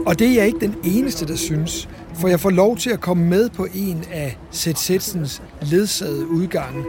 Og 0.06 0.18
det 0.18 0.28
er 0.28 0.34
jeg 0.34 0.46
ikke 0.46 0.60
den 0.60 0.74
eneste, 0.84 1.26
der 1.26 1.36
synes, 1.36 1.88
for 2.14 2.28
jeg 2.28 2.40
får 2.40 2.50
lov 2.50 2.76
til 2.76 2.90
at 2.90 3.00
komme 3.00 3.26
med 3.26 3.50
på 3.50 3.66
en 3.74 4.04
af 4.12 4.38
Sætsens 4.50 5.42
ledsagede 5.62 6.26
udgange. 6.26 6.84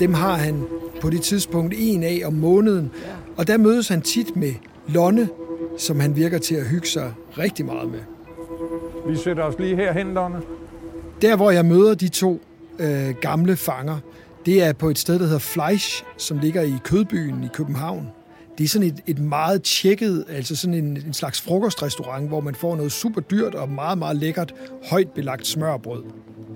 Dem 0.00 0.14
har 0.14 0.36
han 0.36 0.64
på 1.00 1.10
det 1.10 1.22
tidspunkt 1.22 1.74
en 1.76 2.02
af 2.02 2.22
om 2.24 2.32
måneden, 2.32 2.90
og 3.36 3.46
der 3.46 3.58
mødes 3.58 3.88
han 3.88 4.02
tit 4.02 4.36
med 4.36 4.52
Lonne, 4.88 5.28
som 5.78 6.00
han 6.00 6.16
virker 6.16 6.38
til 6.38 6.54
at 6.54 6.66
hygge 6.66 6.88
sig 6.88 7.12
rigtig 7.38 7.66
meget 7.66 7.90
med. 7.90 8.00
Vi 9.08 9.16
sætter 9.16 9.42
os 9.42 9.54
lige 9.58 9.76
herhen, 9.76 10.14
Lonne. 10.14 10.40
Der, 11.22 11.36
hvor 11.36 11.50
jeg 11.50 11.64
møder 11.64 11.94
de 11.94 12.08
to 12.08 12.40
øh, 12.78 13.14
gamle 13.20 13.56
fanger, 13.56 13.98
det 14.46 14.62
er 14.62 14.72
på 14.72 14.88
et 14.88 14.98
sted, 14.98 15.18
der 15.18 15.24
hedder 15.24 15.38
Fleisch, 15.38 16.04
som 16.16 16.38
ligger 16.38 16.62
i 16.62 16.74
Kødbyen 16.84 17.44
i 17.44 17.48
København. 17.54 18.06
Det 18.60 18.66
er 18.66 18.68
sådan 18.68 18.88
et, 18.88 19.00
et 19.06 19.18
meget 19.18 19.62
tjekket, 19.62 20.24
altså 20.28 20.56
sådan 20.56 20.74
en, 20.74 21.02
en 21.06 21.12
slags 21.12 21.40
frokostrestaurant, 21.40 22.28
hvor 22.28 22.40
man 22.40 22.54
får 22.54 22.76
noget 22.76 22.92
super 22.92 23.20
dyrt 23.20 23.54
og 23.54 23.68
meget, 23.68 23.98
meget 23.98 24.16
lækkert, 24.16 24.54
højt 24.90 25.08
belagt 25.08 25.46
smørbrød. 25.46 26.02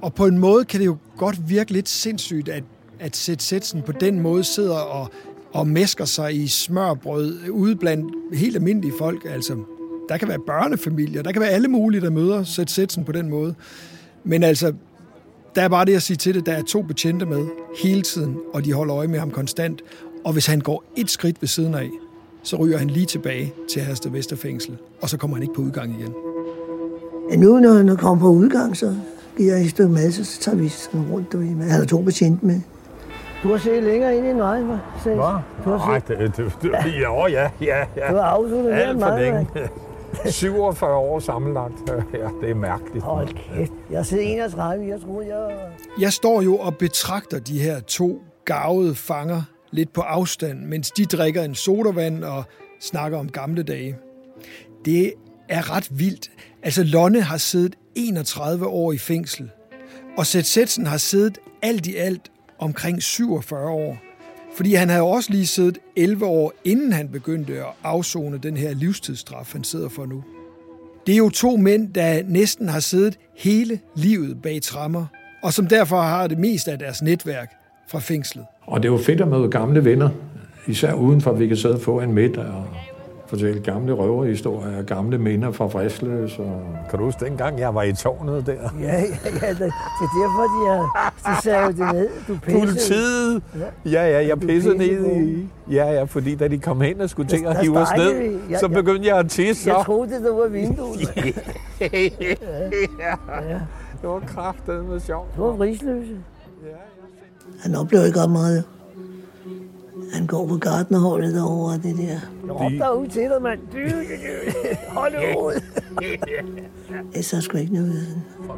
Og 0.03 0.15
på 0.15 0.27
en 0.27 0.39
måde 0.39 0.65
kan 0.65 0.81
det 0.81 0.87
jo 0.87 0.97
godt 1.17 1.49
virke 1.49 1.73
lidt 1.73 1.89
sindssygt, 1.89 2.49
at, 2.49 2.65
at 3.01 3.17
Sæt 3.17 3.43
Sætsen 3.43 3.83
på 3.83 3.93
den 3.93 4.21
måde 4.21 4.45
sidder 4.45 4.77
og, 4.77 5.11
og 5.53 5.67
mesker 5.67 6.05
sig 6.05 6.35
i 6.35 6.49
smørbrød 6.49 7.49
ude 7.51 7.77
blandt 7.77 8.15
helt 8.35 8.57
almindelige 8.57 8.93
folk. 8.99 9.27
Altså, 9.31 9.57
der 10.09 10.17
kan 10.17 10.29
være 10.29 10.41
børnefamilier, 10.47 11.23
der 11.23 11.33
kan 11.33 11.43
være 11.43 11.51
alle 11.51 11.69
mulige, 11.69 12.01
der 12.01 12.11
møder 12.11 12.45
Sæt 12.45 12.71
Sætsen 12.71 13.05
på 13.05 13.13
den 13.13 13.29
måde. 13.31 13.55
Men 14.25 14.43
altså, 14.43 14.73
der 15.55 15.63
er 15.63 15.69
bare 15.69 15.85
det 15.85 15.95
at 15.95 16.03
sige 16.03 16.17
til 16.17 16.35
det, 16.35 16.47
der 16.47 16.53
er 16.53 16.63
to 16.63 16.83
betjente 16.83 17.27
med 17.27 17.47
hele 17.83 18.03
tiden, 18.03 18.37
og 18.53 18.65
de 18.65 18.73
holder 18.73 18.97
øje 18.97 19.09
med 19.09 19.19
ham 19.19 19.31
konstant. 19.31 19.83
Og 20.25 20.33
hvis 20.33 20.47
han 20.47 20.61
går 20.61 20.85
et 20.97 21.11
skridt 21.11 21.43
ved 21.43 21.49
siden 21.49 21.75
af, 21.75 21.91
så 22.43 22.57
ryger 22.57 22.79
han 22.79 22.91
lige 22.91 23.07
tilbage 23.07 23.53
til 23.71 23.83
Hersted 23.83 24.11
Vesterfængsel, 24.11 24.77
og 25.03 25.09
så 25.09 25.17
kommer 25.19 25.37
han 25.37 25.43
ikke 25.43 25.55
på 25.55 25.63
udgang 25.63 26.01
igen. 26.01 26.15
Ja, 27.31 27.37
nu, 27.37 27.59
når 27.59 27.73
han 27.73 27.97
kommer 27.97 28.21
på 28.25 28.29
udgang, 28.29 28.77
så 28.77 28.97
giver 29.37 29.55
jeg 29.55 29.65
et 29.65 29.71
stykke 29.71 29.93
mad, 29.93 30.13
så 30.13 30.41
tager 30.41 30.57
vi 30.57 30.69
sådan 30.69 31.07
rundt. 31.13 31.33
Du, 31.33 31.37
med. 31.37 31.47
Han 31.47 31.71
har 31.71 31.85
to 31.85 32.03
betjente 32.03 32.47
med. 32.47 32.61
Du 33.43 33.49
har 33.51 33.59
set 33.59 33.83
længere 33.83 34.17
ind 34.17 34.27
i 34.27 34.33
mig, 34.33 34.61
hva'? 34.61 35.09
Hvad? 35.09 35.17
Nej, 35.67 35.99
det, 36.09 36.19
det, 36.37 36.53
det, 36.63 36.71
ja, 37.01 37.27
ja, 37.29 37.51
ja, 37.61 37.79
ja. 37.97 38.11
Du 38.11 38.17
har 38.17 38.23
afsluttet 38.23 38.65
mere 38.65 38.91
end 38.91 38.91
Alt 38.91 39.01
for 39.03 39.09
mig, 39.09 39.21
længe. 39.21 39.49
hva'? 39.55 40.31
47 40.31 40.95
år 40.97 41.19
sammenlagt. 41.19 41.75
Ja, 42.13 42.29
det 42.41 42.51
er 42.51 42.55
mærkeligt. 42.55 43.05
Hold 43.05 43.29
kæft. 43.29 43.73
Jeg 43.91 43.99
har 43.99 44.03
set 44.05 44.33
31, 44.33 44.87
jeg 44.89 45.01
tror, 45.01 45.23
jeg... 45.23 45.51
Jeg 46.01 46.13
står 46.13 46.43
jo 46.43 46.57
og 46.57 46.77
betragter 46.77 47.39
de 47.39 47.59
her 47.59 47.81
to 47.81 48.23
gavede 48.45 48.95
fanger 48.95 49.43
lidt 49.75 49.93
på 49.93 50.01
afstand, 50.01 50.61
mens 50.61 50.91
de 50.91 51.05
drikker 51.05 51.43
en 51.43 51.55
sodavand 51.55 52.25
og 52.25 52.45
snakker 52.81 53.19
om 53.19 53.29
gamle 53.29 53.63
dage. 53.63 53.97
Det 54.85 55.13
er 55.49 55.71
ret 55.71 55.99
vildt. 55.99 56.31
Altså, 56.63 56.83
Lonne 56.85 57.21
har 57.23 57.37
siddet 57.37 57.77
31 57.95 58.67
år 58.67 58.93
i 58.93 58.99
fængsel, 58.99 59.51
og 60.17 60.27
Seth 60.27 60.47
Setsen 60.47 60.87
har 60.87 60.97
siddet 60.97 61.39
alt 61.63 61.87
i 61.87 61.97
alt 61.97 62.33
omkring 62.59 63.03
47 63.03 63.69
år. 63.71 63.99
Fordi 64.57 64.75
han 64.75 64.89
havde 64.89 65.03
også 65.03 65.33
lige 65.33 65.47
siddet 65.47 65.79
11 65.97 66.27
år, 66.27 66.53
inden 66.65 66.93
han 66.93 67.09
begyndte 67.09 67.61
at 67.61 67.73
afzone 67.83 68.39
den 68.39 68.57
her 68.57 68.75
livstidsstraf, 68.75 69.53
han 69.53 69.65
sidder 69.65 69.89
for 69.89 70.07
nu. 70.07 70.25
Det 71.07 71.13
er 71.13 71.17
jo 71.17 71.31
to 71.31 71.57
mænd, 71.57 71.95
der 71.95 72.23
næsten 72.27 72.69
har 72.69 72.81
siddet 72.81 73.19
hele 73.37 73.81
livet 73.97 74.43
bag 74.43 74.63
trammer, 74.63 75.07
og 75.43 75.53
som 75.53 75.67
derfor 75.67 76.01
har 76.01 76.27
det 76.27 76.39
meste 76.39 76.73
af 76.73 76.79
deres 76.79 77.03
netværk 77.03 77.55
fra 77.89 77.99
fængslet. 77.99 78.45
Og 78.67 78.83
det 78.83 78.89
jo 78.89 78.97
fedt 78.99 79.21
at 79.21 79.29
møde 79.29 79.49
gamle 79.51 79.85
venner, 79.85 80.09
især 80.67 80.93
udenfor, 80.93 81.31
at 81.31 81.39
vi 81.41 81.47
kan 81.47 81.57
sidde 81.57 81.75
og 81.75 81.81
få 81.81 82.01
en 82.01 82.13
middag 82.13 82.45
og 82.45 82.65
fortælle 83.27 83.61
gamle 83.61 83.93
røverhistorier, 83.93 84.83
gamle 84.83 85.19
minder 85.19 85.53
fra 85.53 85.67
Fristløs. 85.69 86.39
Og... 86.39 86.61
Kan 86.91 86.99
du 86.99 87.05
huske 87.05 87.25
dengang, 87.25 87.59
jeg 87.59 87.75
var 87.75 87.83
i 87.83 87.93
tårnet 87.93 88.47
der? 88.47 88.53
Ja, 88.53 88.87
ja, 88.87 89.01
ja. 89.01 89.03
Det, 89.25 89.33
det 89.33 89.43
er 89.43 89.55
derfor, 89.59 90.43
de, 90.43 90.69
har, 90.69 91.15
de 91.37 91.43
sagde 91.43 91.67
det 91.67 91.95
ned. 91.95 92.09
Du 92.29 92.39
pissede. 92.43 92.61
Politiet! 92.61 93.43
Ja, 93.85 94.11
ja, 94.11 94.27
jeg 94.29 94.41
pissede 94.41 94.79
pissede 94.79 94.79
ned 94.79 95.27
i... 95.27 95.49
Ja, 95.75 95.93
ja, 95.93 96.03
fordi 96.05 96.35
da 96.35 96.49
de 96.49 96.59
kom 96.59 96.81
hen 96.81 97.01
og 97.01 97.11
skulle 97.11 97.29
til 97.29 97.45
at 97.47 97.61
hive 97.61 97.79
os 97.79 97.89
ned, 97.97 98.19
vi. 98.19 98.37
Jeg- 98.51 98.61
så 98.61 98.69
begyndte 98.69 99.09
jeg 99.09 99.19
at 99.19 99.29
tisse. 99.31 99.69
Jeg 99.71 99.77
så. 99.81 99.85
troede, 99.85 100.11
det 100.11 100.23
var 100.35 100.49
vinduet. 100.49 101.01
ja, 103.01 103.15
det 104.03 104.09
var 104.09 104.21
kraftedet 104.27 104.85
med 104.85 105.01
sjovt. 105.01 105.29
Det 105.37 105.43
var 105.45 105.53
vrisløse. 105.53 106.17
Han 107.61 107.75
oplever 107.75 108.05
ikke 108.05 108.21
ret 108.21 108.31
meget. 108.31 108.65
Han 110.13 110.27
går 110.27 110.47
på 110.47 110.57
gardnerholdet 110.57 111.35
derovre 111.35 111.75
det 111.75 111.97
der. 111.97 112.05
Jeg 112.47 112.51
råbte 112.51 113.01
ud 113.01 113.07
til 113.07 113.23
dig, 113.23 113.43
mand. 113.43 113.61
Hold 114.89 115.15
ud. 115.37 115.61
Det 117.13 117.19
er 117.19 117.23
så 117.23 117.41
sgu 117.41 117.59
ikke 117.59 117.75
noget. 117.75 118.07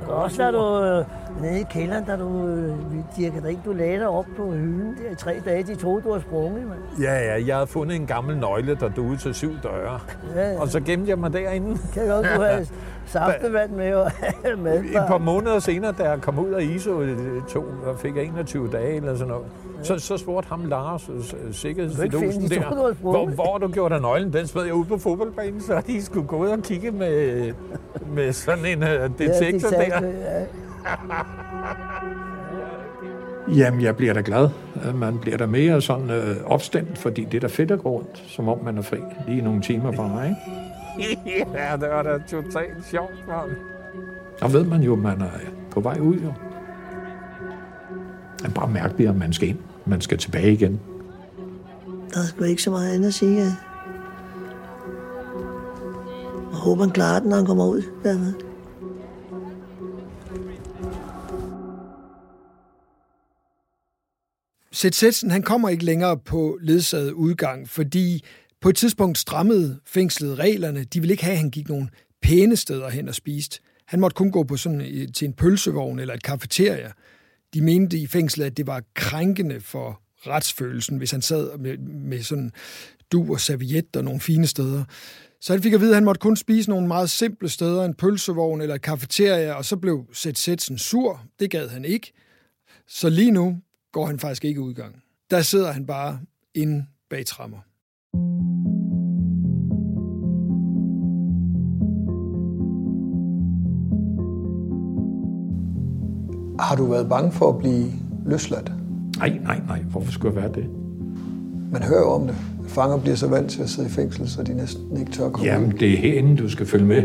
Også 0.09 0.43
da 0.43 0.51
du 0.51 0.83
øh, 0.83 1.05
nede 1.43 1.61
i 1.61 1.65
kælderen, 1.71 2.05
da 2.05 2.17
du 2.17 2.47
øh, 2.47 2.75
dirkede 3.17 3.43
drik, 3.43 3.59
du 3.65 3.73
lagde 3.73 3.99
dig 3.99 4.09
op 4.09 4.27
på 4.37 4.51
hylden 4.51 4.97
der 5.05 5.13
i 5.13 5.15
tre 5.15 5.43
dage. 5.45 5.63
De 5.63 5.75
troede, 5.75 6.03
du 6.03 6.11
var 6.11 6.21
sprunget, 6.21 6.67
mand. 6.67 6.79
Ja, 7.03 7.15
ja, 7.15 7.47
jeg 7.47 7.57
havde 7.57 7.67
fundet 7.67 7.97
en 7.97 8.07
gammel 8.07 8.37
nøgle, 8.39 8.75
der 8.75 8.89
duede 8.89 9.17
til 9.17 9.35
syv 9.35 9.53
døre. 9.63 10.01
Ja, 10.35 10.51
ja. 10.53 10.61
Og 10.61 10.69
så 10.69 10.81
gemte 10.81 11.11
jeg 11.11 11.19
mig 11.19 11.33
derinde. 11.33 11.79
Kan 11.95 12.07
godt, 12.09 12.27
du 12.37 12.43
have 12.43 12.67
saftevand 13.07 13.71
med 13.71 13.95
og 13.95 14.11
mad. 14.65 14.81
Et 14.81 15.05
par 15.09 15.19
måneder 15.19 15.59
senere, 15.59 15.95
da 15.99 16.11
jeg 16.11 16.21
kom 16.21 16.39
ud 16.39 16.51
af 16.51 16.63
ISO, 16.63 17.01
øh, 17.01 17.43
to, 17.49 17.65
og 17.87 17.99
fik 17.99 18.17
jeg 18.17 18.25
21 18.25 18.69
dage 18.73 18.97
eller 18.97 19.17
sådan 19.17 19.29
noget, 19.29 19.47
så, 19.83 19.99
så 19.99 20.17
spurgte 20.17 20.49
ham 20.49 20.65
Lars, 20.65 21.09
øh, 21.09 21.15
kan 21.15 21.53
sikkerhedsfidusen 21.53 22.43
de 22.43 22.49
der, 22.49 22.61
var 22.61 22.93
hvor, 22.93 23.27
hvor 23.27 23.59
du 23.59 23.69
gjort 23.69 23.93
af 23.93 24.03
nøglen? 24.03 24.33
Den 24.33 24.47
smed 24.47 24.65
jeg 24.65 24.75
ud 24.75 24.85
på 24.85 24.99
fodboldbanen, 24.99 25.61
så 25.61 25.83
de 25.87 26.03
skulle 26.03 26.27
gå 26.27 26.37
ud 26.37 26.49
og 26.49 26.59
kigge 26.63 26.91
med, 26.91 27.53
med 28.15 28.33
sådan 28.33 28.65
en 28.67 28.83
uh, 28.83 28.89
detektor 29.19 29.69
Ja, 29.73 29.85
de 29.85 29.91
der. 29.91 30.07
ja. 30.07 30.45
Jamen, 33.57 33.81
jeg 33.81 33.97
bliver 33.97 34.13
da 34.13 34.23
glad. 34.25 34.49
Man 34.95 35.19
bliver 35.19 35.37
da 35.37 35.47
mere 35.47 35.81
sådan 35.81 36.11
øh, 36.11 36.37
opstemt, 36.47 36.99
fordi 36.99 37.25
det 37.25 37.35
er 37.37 37.41
da 37.41 37.47
fedt 37.47 37.71
at 37.71 37.83
gå 37.83 37.89
rundt, 37.89 38.25
som 38.27 38.49
om 38.49 38.59
man 38.65 38.79
er 38.79 38.83
fri 38.83 38.97
lige 39.29 39.43
nogle 39.43 39.63
timer 39.63 39.93
bare, 39.93 40.29
ikke? 40.29 41.19
ja, 41.55 41.77
det 41.77 41.89
var 41.89 42.03
da 42.03 42.19
totalt 42.31 42.87
sjovt, 42.91 43.15
mand. 43.29 43.51
Og 44.43 44.53
ved 44.53 44.65
man 44.65 44.83
jo, 44.83 44.97
man 44.97 45.21
er 45.21 45.31
på 45.71 45.81
vej 45.81 45.99
ud, 46.01 46.17
jo. 46.17 46.33
Det 48.39 48.45
er 48.45 48.51
bare 48.51 48.71
mærkeligt, 48.71 49.11
at 49.11 49.17
man 49.17 49.33
skal 49.33 49.49
ind. 49.49 49.59
Man 49.87 50.01
skal 50.01 50.19
tilbage 50.19 50.53
igen. 50.53 50.81
der 52.15 52.23
er 52.23 52.27
sgu 52.27 52.45
ikke 52.45 52.63
så 52.63 52.71
meget 52.71 52.95
andet 52.95 53.09
at 53.09 53.15
sige. 53.15 53.37
Jeg 53.41 53.55
håber, 56.53 56.85
han 56.85 56.93
klarer 56.93 57.21
den, 57.21 57.29
når 57.29 57.37
han 57.37 57.47
kommer 57.47 57.67
ud. 57.67 57.83
Dermed. 58.05 58.33
Sætsen, 64.73 65.31
han 65.31 65.43
kommer 65.43 65.69
ikke 65.69 65.85
længere 65.85 66.19
på 66.19 66.59
ledsaget 66.61 67.13
udgang, 67.13 67.69
fordi 67.69 68.25
på 68.61 68.69
et 68.69 68.77
tidspunkt 68.77 69.19
strammede 69.19 69.81
fængslet 69.87 70.39
reglerne. 70.39 70.85
De 70.85 71.01
ville 71.01 71.13
ikke 71.13 71.25
have, 71.25 71.33
at 71.33 71.39
han 71.39 71.51
gik 71.51 71.69
nogle 71.69 71.89
pæne 72.23 72.57
steder 72.57 72.89
hen 72.89 73.09
og 73.09 73.15
spiste. 73.15 73.61
Han 73.87 74.01
måtte 74.01 74.15
kun 74.15 74.31
gå 74.31 74.43
på 74.43 74.57
sådan, 74.57 75.13
til 75.15 75.29
en 75.29 75.33
pølsevogn 75.33 75.99
eller 75.99 76.15
et 76.15 76.23
kafeteria. 76.23 76.91
De 77.57 77.61
mente 77.61 77.99
i 77.99 78.07
fængslet, 78.07 78.45
at 78.45 78.57
det 78.57 78.67
var 78.67 78.83
krænkende 78.95 79.61
for 79.61 80.03
retsfølelsen, 80.27 80.97
hvis 80.99 81.11
han 81.11 81.23
sad 81.23 81.59
med, 81.59 81.79
med 81.79 82.23
sådan 82.23 82.53
du 83.13 83.33
og 83.33 83.41
serviet 83.41 83.97
og 83.97 84.05
nogle 84.05 84.21
fine 84.21 84.47
steder. 84.47 84.85
Så 85.41 85.53
han 85.53 85.63
fik 85.63 85.73
at 85.73 85.81
vide, 85.81 85.91
at 85.91 85.97
han 85.97 86.05
måtte 86.05 86.19
kun 86.19 86.37
spise 86.37 86.71
nogle 86.71 86.87
meget 86.87 87.11
simple 87.11 87.49
steder, 87.49 87.85
en 87.85 87.95
pølsevogn 87.95 88.61
eller 88.61 88.75
et 88.75 88.83
kafeteria, 88.83 89.53
og 89.53 89.65
så 89.65 89.77
blev 89.77 90.07
Sæt 90.13 90.39
Sætsen 90.39 90.79
sur. 90.79 91.23
Det 91.41 91.51
gad 91.51 91.69
han 91.69 91.85
ikke. 91.85 92.13
Så 92.89 93.09
lige 93.09 93.31
nu 93.31 93.59
går 93.93 94.07
han 94.07 94.19
faktisk 94.19 94.45
ikke 94.45 94.61
udgang. 94.61 95.03
Der 95.31 95.43
sidder 95.43 95.73
han 95.73 95.87
bare 95.87 96.21
inde 96.55 96.87
bag 97.11 97.27
trammer. 97.27 97.59
Har 106.59 106.77
du 106.77 106.85
været 106.85 107.09
bange 107.09 107.33
for 107.33 107.49
at 107.49 107.59
blive 107.59 107.85
løsladt? 108.27 108.73
Nej, 109.19 109.39
nej, 109.45 109.61
nej. 109.69 109.79
Hvorfor 109.91 110.13
skulle 110.13 110.35
jeg 110.35 110.43
være 110.43 110.53
det? 110.55 110.65
Man 111.73 111.83
hører 111.83 112.01
jo 112.01 112.11
om 112.11 112.27
det. 112.27 112.35
Fanger 112.67 112.99
bliver 112.99 113.17
så 113.17 113.29
vant 113.29 113.51
til 113.51 113.63
at 113.63 113.69
sidde 113.69 113.89
i 113.89 113.91
fængsel, 113.91 114.29
så 114.29 114.43
de 114.43 114.55
næsten 114.55 114.97
ikke 114.97 115.13
tør 115.13 115.29
komme 115.29 115.53
Jamen, 115.53 115.69
ud. 115.69 115.79
det 115.79 115.93
er 115.93 115.97
herinde, 115.97 116.37
du 116.37 116.49
skal 116.49 116.67
følge 116.67 116.87
med. 116.87 117.03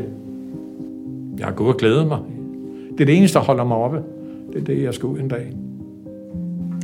Jeg 1.38 1.46
har 1.46 1.54
gået 1.54 1.70
og 1.74 1.78
glædet 1.80 2.08
mig. 2.08 2.20
Det 2.92 3.02
er 3.02 3.06
det 3.06 3.18
eneste, 3.18 3.40
der 3.40 3.46
holder 3.46 3.64
mig 3.64 3.78
oppe. 3.78 4.02
Det 4.54 4.62
er 4.62 4.66
det, 4.66 4.84
jeg 4.84 4.94
skal 4.94 5.08
ud 5.08 5.20
en 5.20 5.28
dag. 5.28 5.58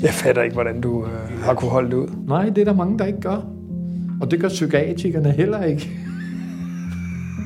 Jeg 0.01 0.09
fatter 0.09 0.41
ikke, 0.41 0.53
hvordan 0.53 0.81
du 0.81 1.03
øh, 1.05 1.43
har 1.43 1.53
kunne 1.53 1.71
holde 1.71 1.89
det 1.89 1.95
ud. 1.97 2.07
Nej, 2.27 2.49
det 2.49 2.57
er 2.57 2.65
der 2.65 2.73
mange, 2.73 2.99
der 2.99 3.05
ikke 3.05 3.21
gør. 3.21 3.45
Og 4.21 4.31
det 4.31 4.39
gør 4.39 4.47
psykiatrikerne 4.47 5.31
heller 5.31 5.63
ikke. 5.63 5.89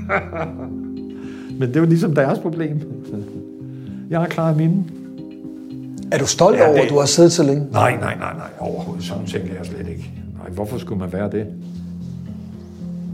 Men 1.59 1.67
det 1.67 1.75
er 1.75 1.79
jo 1.79 1.85
ligesom 1.85 2.15
deres 2.15 2.39
problem. 2.39 2.81
Jeg 4.09 4.19
har 4.19 4.27
klaret 4.27 4.57
mine. 4.57 4.83
Er 6.11 6.17
du 6.17 6.25
stolt 6.27 6.57
Ja, 6.57 6.65
over, 6.67 6.75
det- 6.77 6.83
at 6.83 6.89
du 6.89 6.99
har 6.99 7.05
siddet 7.05 7.31
så 7.31 7.43
længe? 7.43 7.65
Nej, 7.71 7.91
nej, 7.99 8.15
nej, 8.17 8.33
nej. 8.33 8.49
Overhovedet 8.59 9.05
sådan 9.05 9.25
tænker 9.25 9.55
jeg 9.57 9.65
slet 9.65 9.87
ikke. 9.87 10.11
Nej, 10.37 10.49
hvorfor 10.49 10.77
skulle 10.77 10.99
man 10.99 11.13
være 11.13 11.31
det? 11.31 11.45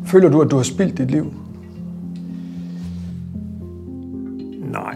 Føler 0.05 0.29
du, 0.29 0.41
at 0.41 0.51
du 0.51 0.55
har 0.55 0.63
spildt 0.63 0.97
dit 0.97 1.12
liv? 1.12 1.33
Nej. 4.71 4.95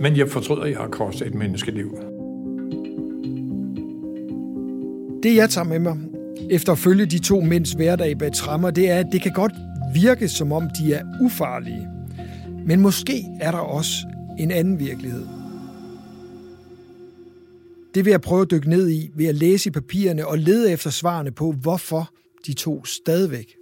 Men 0.00 0.16
jeg 0.16 0.28
fortryder, 0.28 0.62
at 0.62 0.70
jeg 0.70 0.78
har 0.78 0.88
kostet 0.88 1.26
et 1.26 1.34
menneskeliv. 1.34 1.98
Det 5.22 5.36
jeg 5.36 5.50
tager 5.50 5.64
med 5.64 5.78
mig 5.78 5.96
efter 6.50 6.72
at 6.72 6.78
følge 6.78 7.06
de 7.06 7.18
to 7.18 7.40
mænds 7.40 7.72
hverdag 7.72 8.18
bag 8.18 8.32
trammer, 8.32 8.70
det 8.70 8.90
er, 8.90 8.96
at 8.98 9.06
det 9.12 9.22
kan 9.22 9.32
godt 9.32 9.52
virke 9.94 10.28
som 10.28 10.52
om 10.52 10.62
de 10.80 10.94
er 10.94 11.02
ufarlige. 11.20 11.88
Men 12.66 12.80
måske 12.80 13.24
er 13.40 13.50
der 13.50 13.58
også 13.58 13.92
en 14.38 14.50
anden 14.50 14.78
virkelighed. 14.80 15.22
Det 17.94 18.04
vil 18.04 18.10
jeg 18.10 18.20
prøve 18.20 18.42
at 18.42 18.50
dykke 18.50 18.68
ned 18.68 18.90
i 18.90 19.10
ved 19.14 19.26
at 19.26 19.34
læse 19.34 19.68
i 19.68 19.72
papirerne 19.72 20.26
og 20.26 20.38
lede 20.38 20.72
efter 20.72 20.90
svarene 20.90 21.30
på, 21.30 21.52
hvorfor 21.52 22.10
de 22.46 22.52
to 22.52 22.84
stadigvæk 22.84 23.54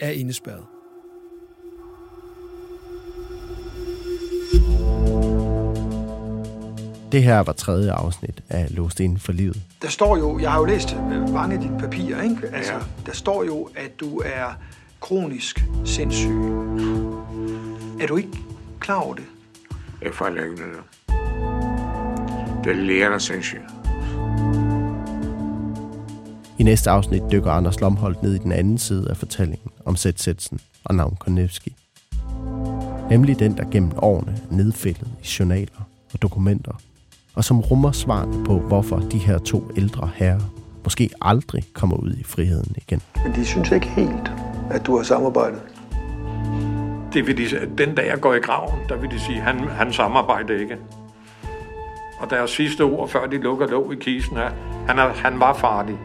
er 0.00 0.10
indespærret. 0.10 0.64
Det 7.12 7.22
her 7.22 7.40
var 7.40 7.52
tredje 7.52 7.92
afsnit 7.92 8.42
af 8.48 8.66
Låst 8.76 9.00
Inden 9.00 9.18
for 9.18 9.32
Livet. 9.32 9.62
Der 9.82 9.88
står 9.88 10.16
jo, 10.16 10.38
jeg 10.38 10.50
har 10.50 10.58
jo 10.58 10.64
læst 10.64 10.92
øh, 10.92 11.32
mange 11.32 11.54
af 11.54 11.60
dine 11.60 11.78
papirer, 11.78 12.22
ikke? 12.22 12.48
Altså, 12.52 12.72
der 13.06 13.12
står 13.12 13.44
jo, 13.44 13.68
at 13.76 14.00
du 14.00 14.22
er 14.24 14.58
kronisk 15.00 15.64
sindssyg. 15.84 16.30
Er 18.00 18.06
du 18.08 18.16
ikke 18.16 18.38
klar 18.80 19.00
over 19.00 19.14
det? 19.14 19.24
Jeg 20.02 20.14
fejler 20.14 20.44
ikke 20.44 20.56
noget. 20.56 20.91
Er 22.66 23.08
der 23.10 23.18
sindssygt. 23.18 23.62
I 26.58 26.62
næste 26.62 26.90
afsnit 26.90 27.22
dykker 27.32 27.50
Anders 27.50 27.80
Lomholdt 27.80 28.22
ned 28.22 28.34
i 28.34 28.38
den 28.38 28.52
anden 28.52 28.78
side 28.78 29.10
af 29.10 29.16
fortællingen 29.16 29.70
om 29.84 29.96
Sætsætsen 29.96 30.60
og 30.84 30.94
navn 30.94 31.16
Konevski. 31.20 31.74
Nemlig 33.10 33.38
den, 33.38 33.56
der 33.56 33.64
gennem 33.70 33.92
årene 33.98 34.32
er 34.50 34.54
nedfældet 34.54 35.08
i 35.22 35.26
journaler 35.38 35.88
og 36.14 36.22
dokumenter, 36.22 36.72
og 37.34 37.44
som 37.44 37.60
rummer 37.60 37.92
svarene 37.92 38.44
på, 38.44 38.58
hvorfor 38.58 38.96
de 38.98 39.18
her 39.18 39.38
to 39.38 39.70
ældre 39.76 40.10
herrer 40.14 40.40
måske 40.84 41.10
aldrig 41.22 41.64
kommer 41.72 41.96
ud 41.96 42.12
i 42.12 42.24
friheden 42.24 42.74
igen. 42.76 43.02
Men 43.24 43.34
de 43.34 43.44
synes 43.44 43.70
ikke 43.70 43.86
helt, 43.88 44.32
at 44.70 44.86
du 44.86 44.96
har 44.96 45.02
samarbejdet. 45.04 45.60
Det 47.12 47.26
vil 47.26 47.36
de, 47.36 47.48
sige- 47.48 47.60
den 47.78 47.94
dag 47.94 48.06
jeg 48.08 48.20
går 48.20 48.34
i 48.34 48.38
graven, 48.38 48.80
der 48.88 48.96
vil 48.96 49.10
de 49.10 49.20
sige, 49.20 49.40
han, 49.40 49.58
han 49.58 49.92
samarbejder 49.92 50.58
ikke. 50.58 50.76
Og 52.22 52.30
deres 52.30 52.50
sidste 52.50 52.82
ord, 52.82 53.08
før 53.08 53.26
de 53.26 53.38
lukker 53.38 53.66
låg 53.66 53.92
i 53.92 53.96
kisten, 53.96 54.36
er, 54.36 54.50
han, 54.86 54.98
er, 54.98 55.08
han 55.08 55.40
var 55.40 55.52
farlig. 55.54 55.98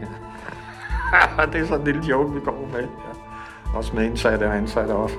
det 1.54 1.62
er 1.62 1.66
sådan 1.66 1.80
en 1.80 1.86
lille 1.94 2.04
joke, 2.10 2.34
vi 2.34 2.40
går 2.40 2.70
med. 2.74 2.82
Ja. 2.82 2.88
Også 3.78 3.96
med 3.96 4.06
indsatte 4.06 4.44
og 4.44 4.58
ansatte 4.58 4.92
også. 4.92 5.16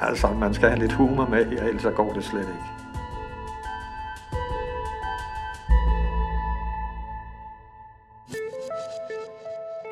altså, 0.08 0.28
man 0.40 0.54
skal 0.54 0.68
have 0.68 0.80
lidt 0.80 0.92
humor 0.92 1.26
med 1.26 1.46
her, 1.46 1.62
ellers 1.62 1.94
går 1.96 2.12
det 2.12 2.24
slet 2.24 2.40
ikke. 2.40 2.52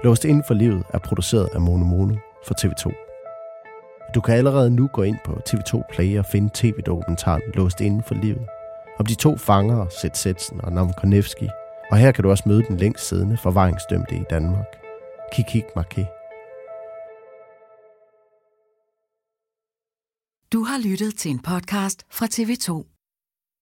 Låst 0.05 0.25
Inden 0.25 0.45
for 0.47 0.55
Livet 0.55 0.85
er 0.95 0.99
produceret 0.99 1.49
af 1.55 1.61
Mono 1.61 1.85
Mono 1.85 2.15
for 2.47 2.55
TV2. 2.55 3.06
Du 4.17 4.21
kan 4.21 4.35
allerede 4.35 4.71
nu 4.71 4.87
gå 4.93 5.03
ind 5.03 5.17
på 5.25 5.33
TV2 5.49 5.83
Play 5.93 6.19
og 6.19 6.27
finde 6.27 6.51
tv-dokumentaren 6.55 7.43
Låst 7.55 7.81
Inden 7.81 8.03
for 8.03 8.15
Livet 8.15 8.47
om 8.99 9.07
de 9.07 9.15
to 9.15 9.37
fangere, 9.37 9.91
Seth 9.91 10.15
Sætsen 10.15 10.61
og 10.61 10.73
Nam 10.73 10.93
Konevski. 10.93 11.49
Og 11.91 11.97
her 11.97 12.13
kan 12.13 12.25
du 12.25 12.31
også 12.31 12.45
møde 12.47 12.63
den 12.63 12.77
længst 12.77 13.09
siddende 13.09 13.37
forvaringsdømte 13.37 14.15
i 14.15 14.23
Danmark, 14.31 14.67
Kikik 15.33 15.65
Marquet. 15.77 16.07
Du 20.53 20.63
har 20.65 20.89
lyttet 20.89 21.17
til 21.17 21.31
en 21.31 21.39
podcast 21.39 22.03
fra 22.11 22.27
TV2. 22.27 22.96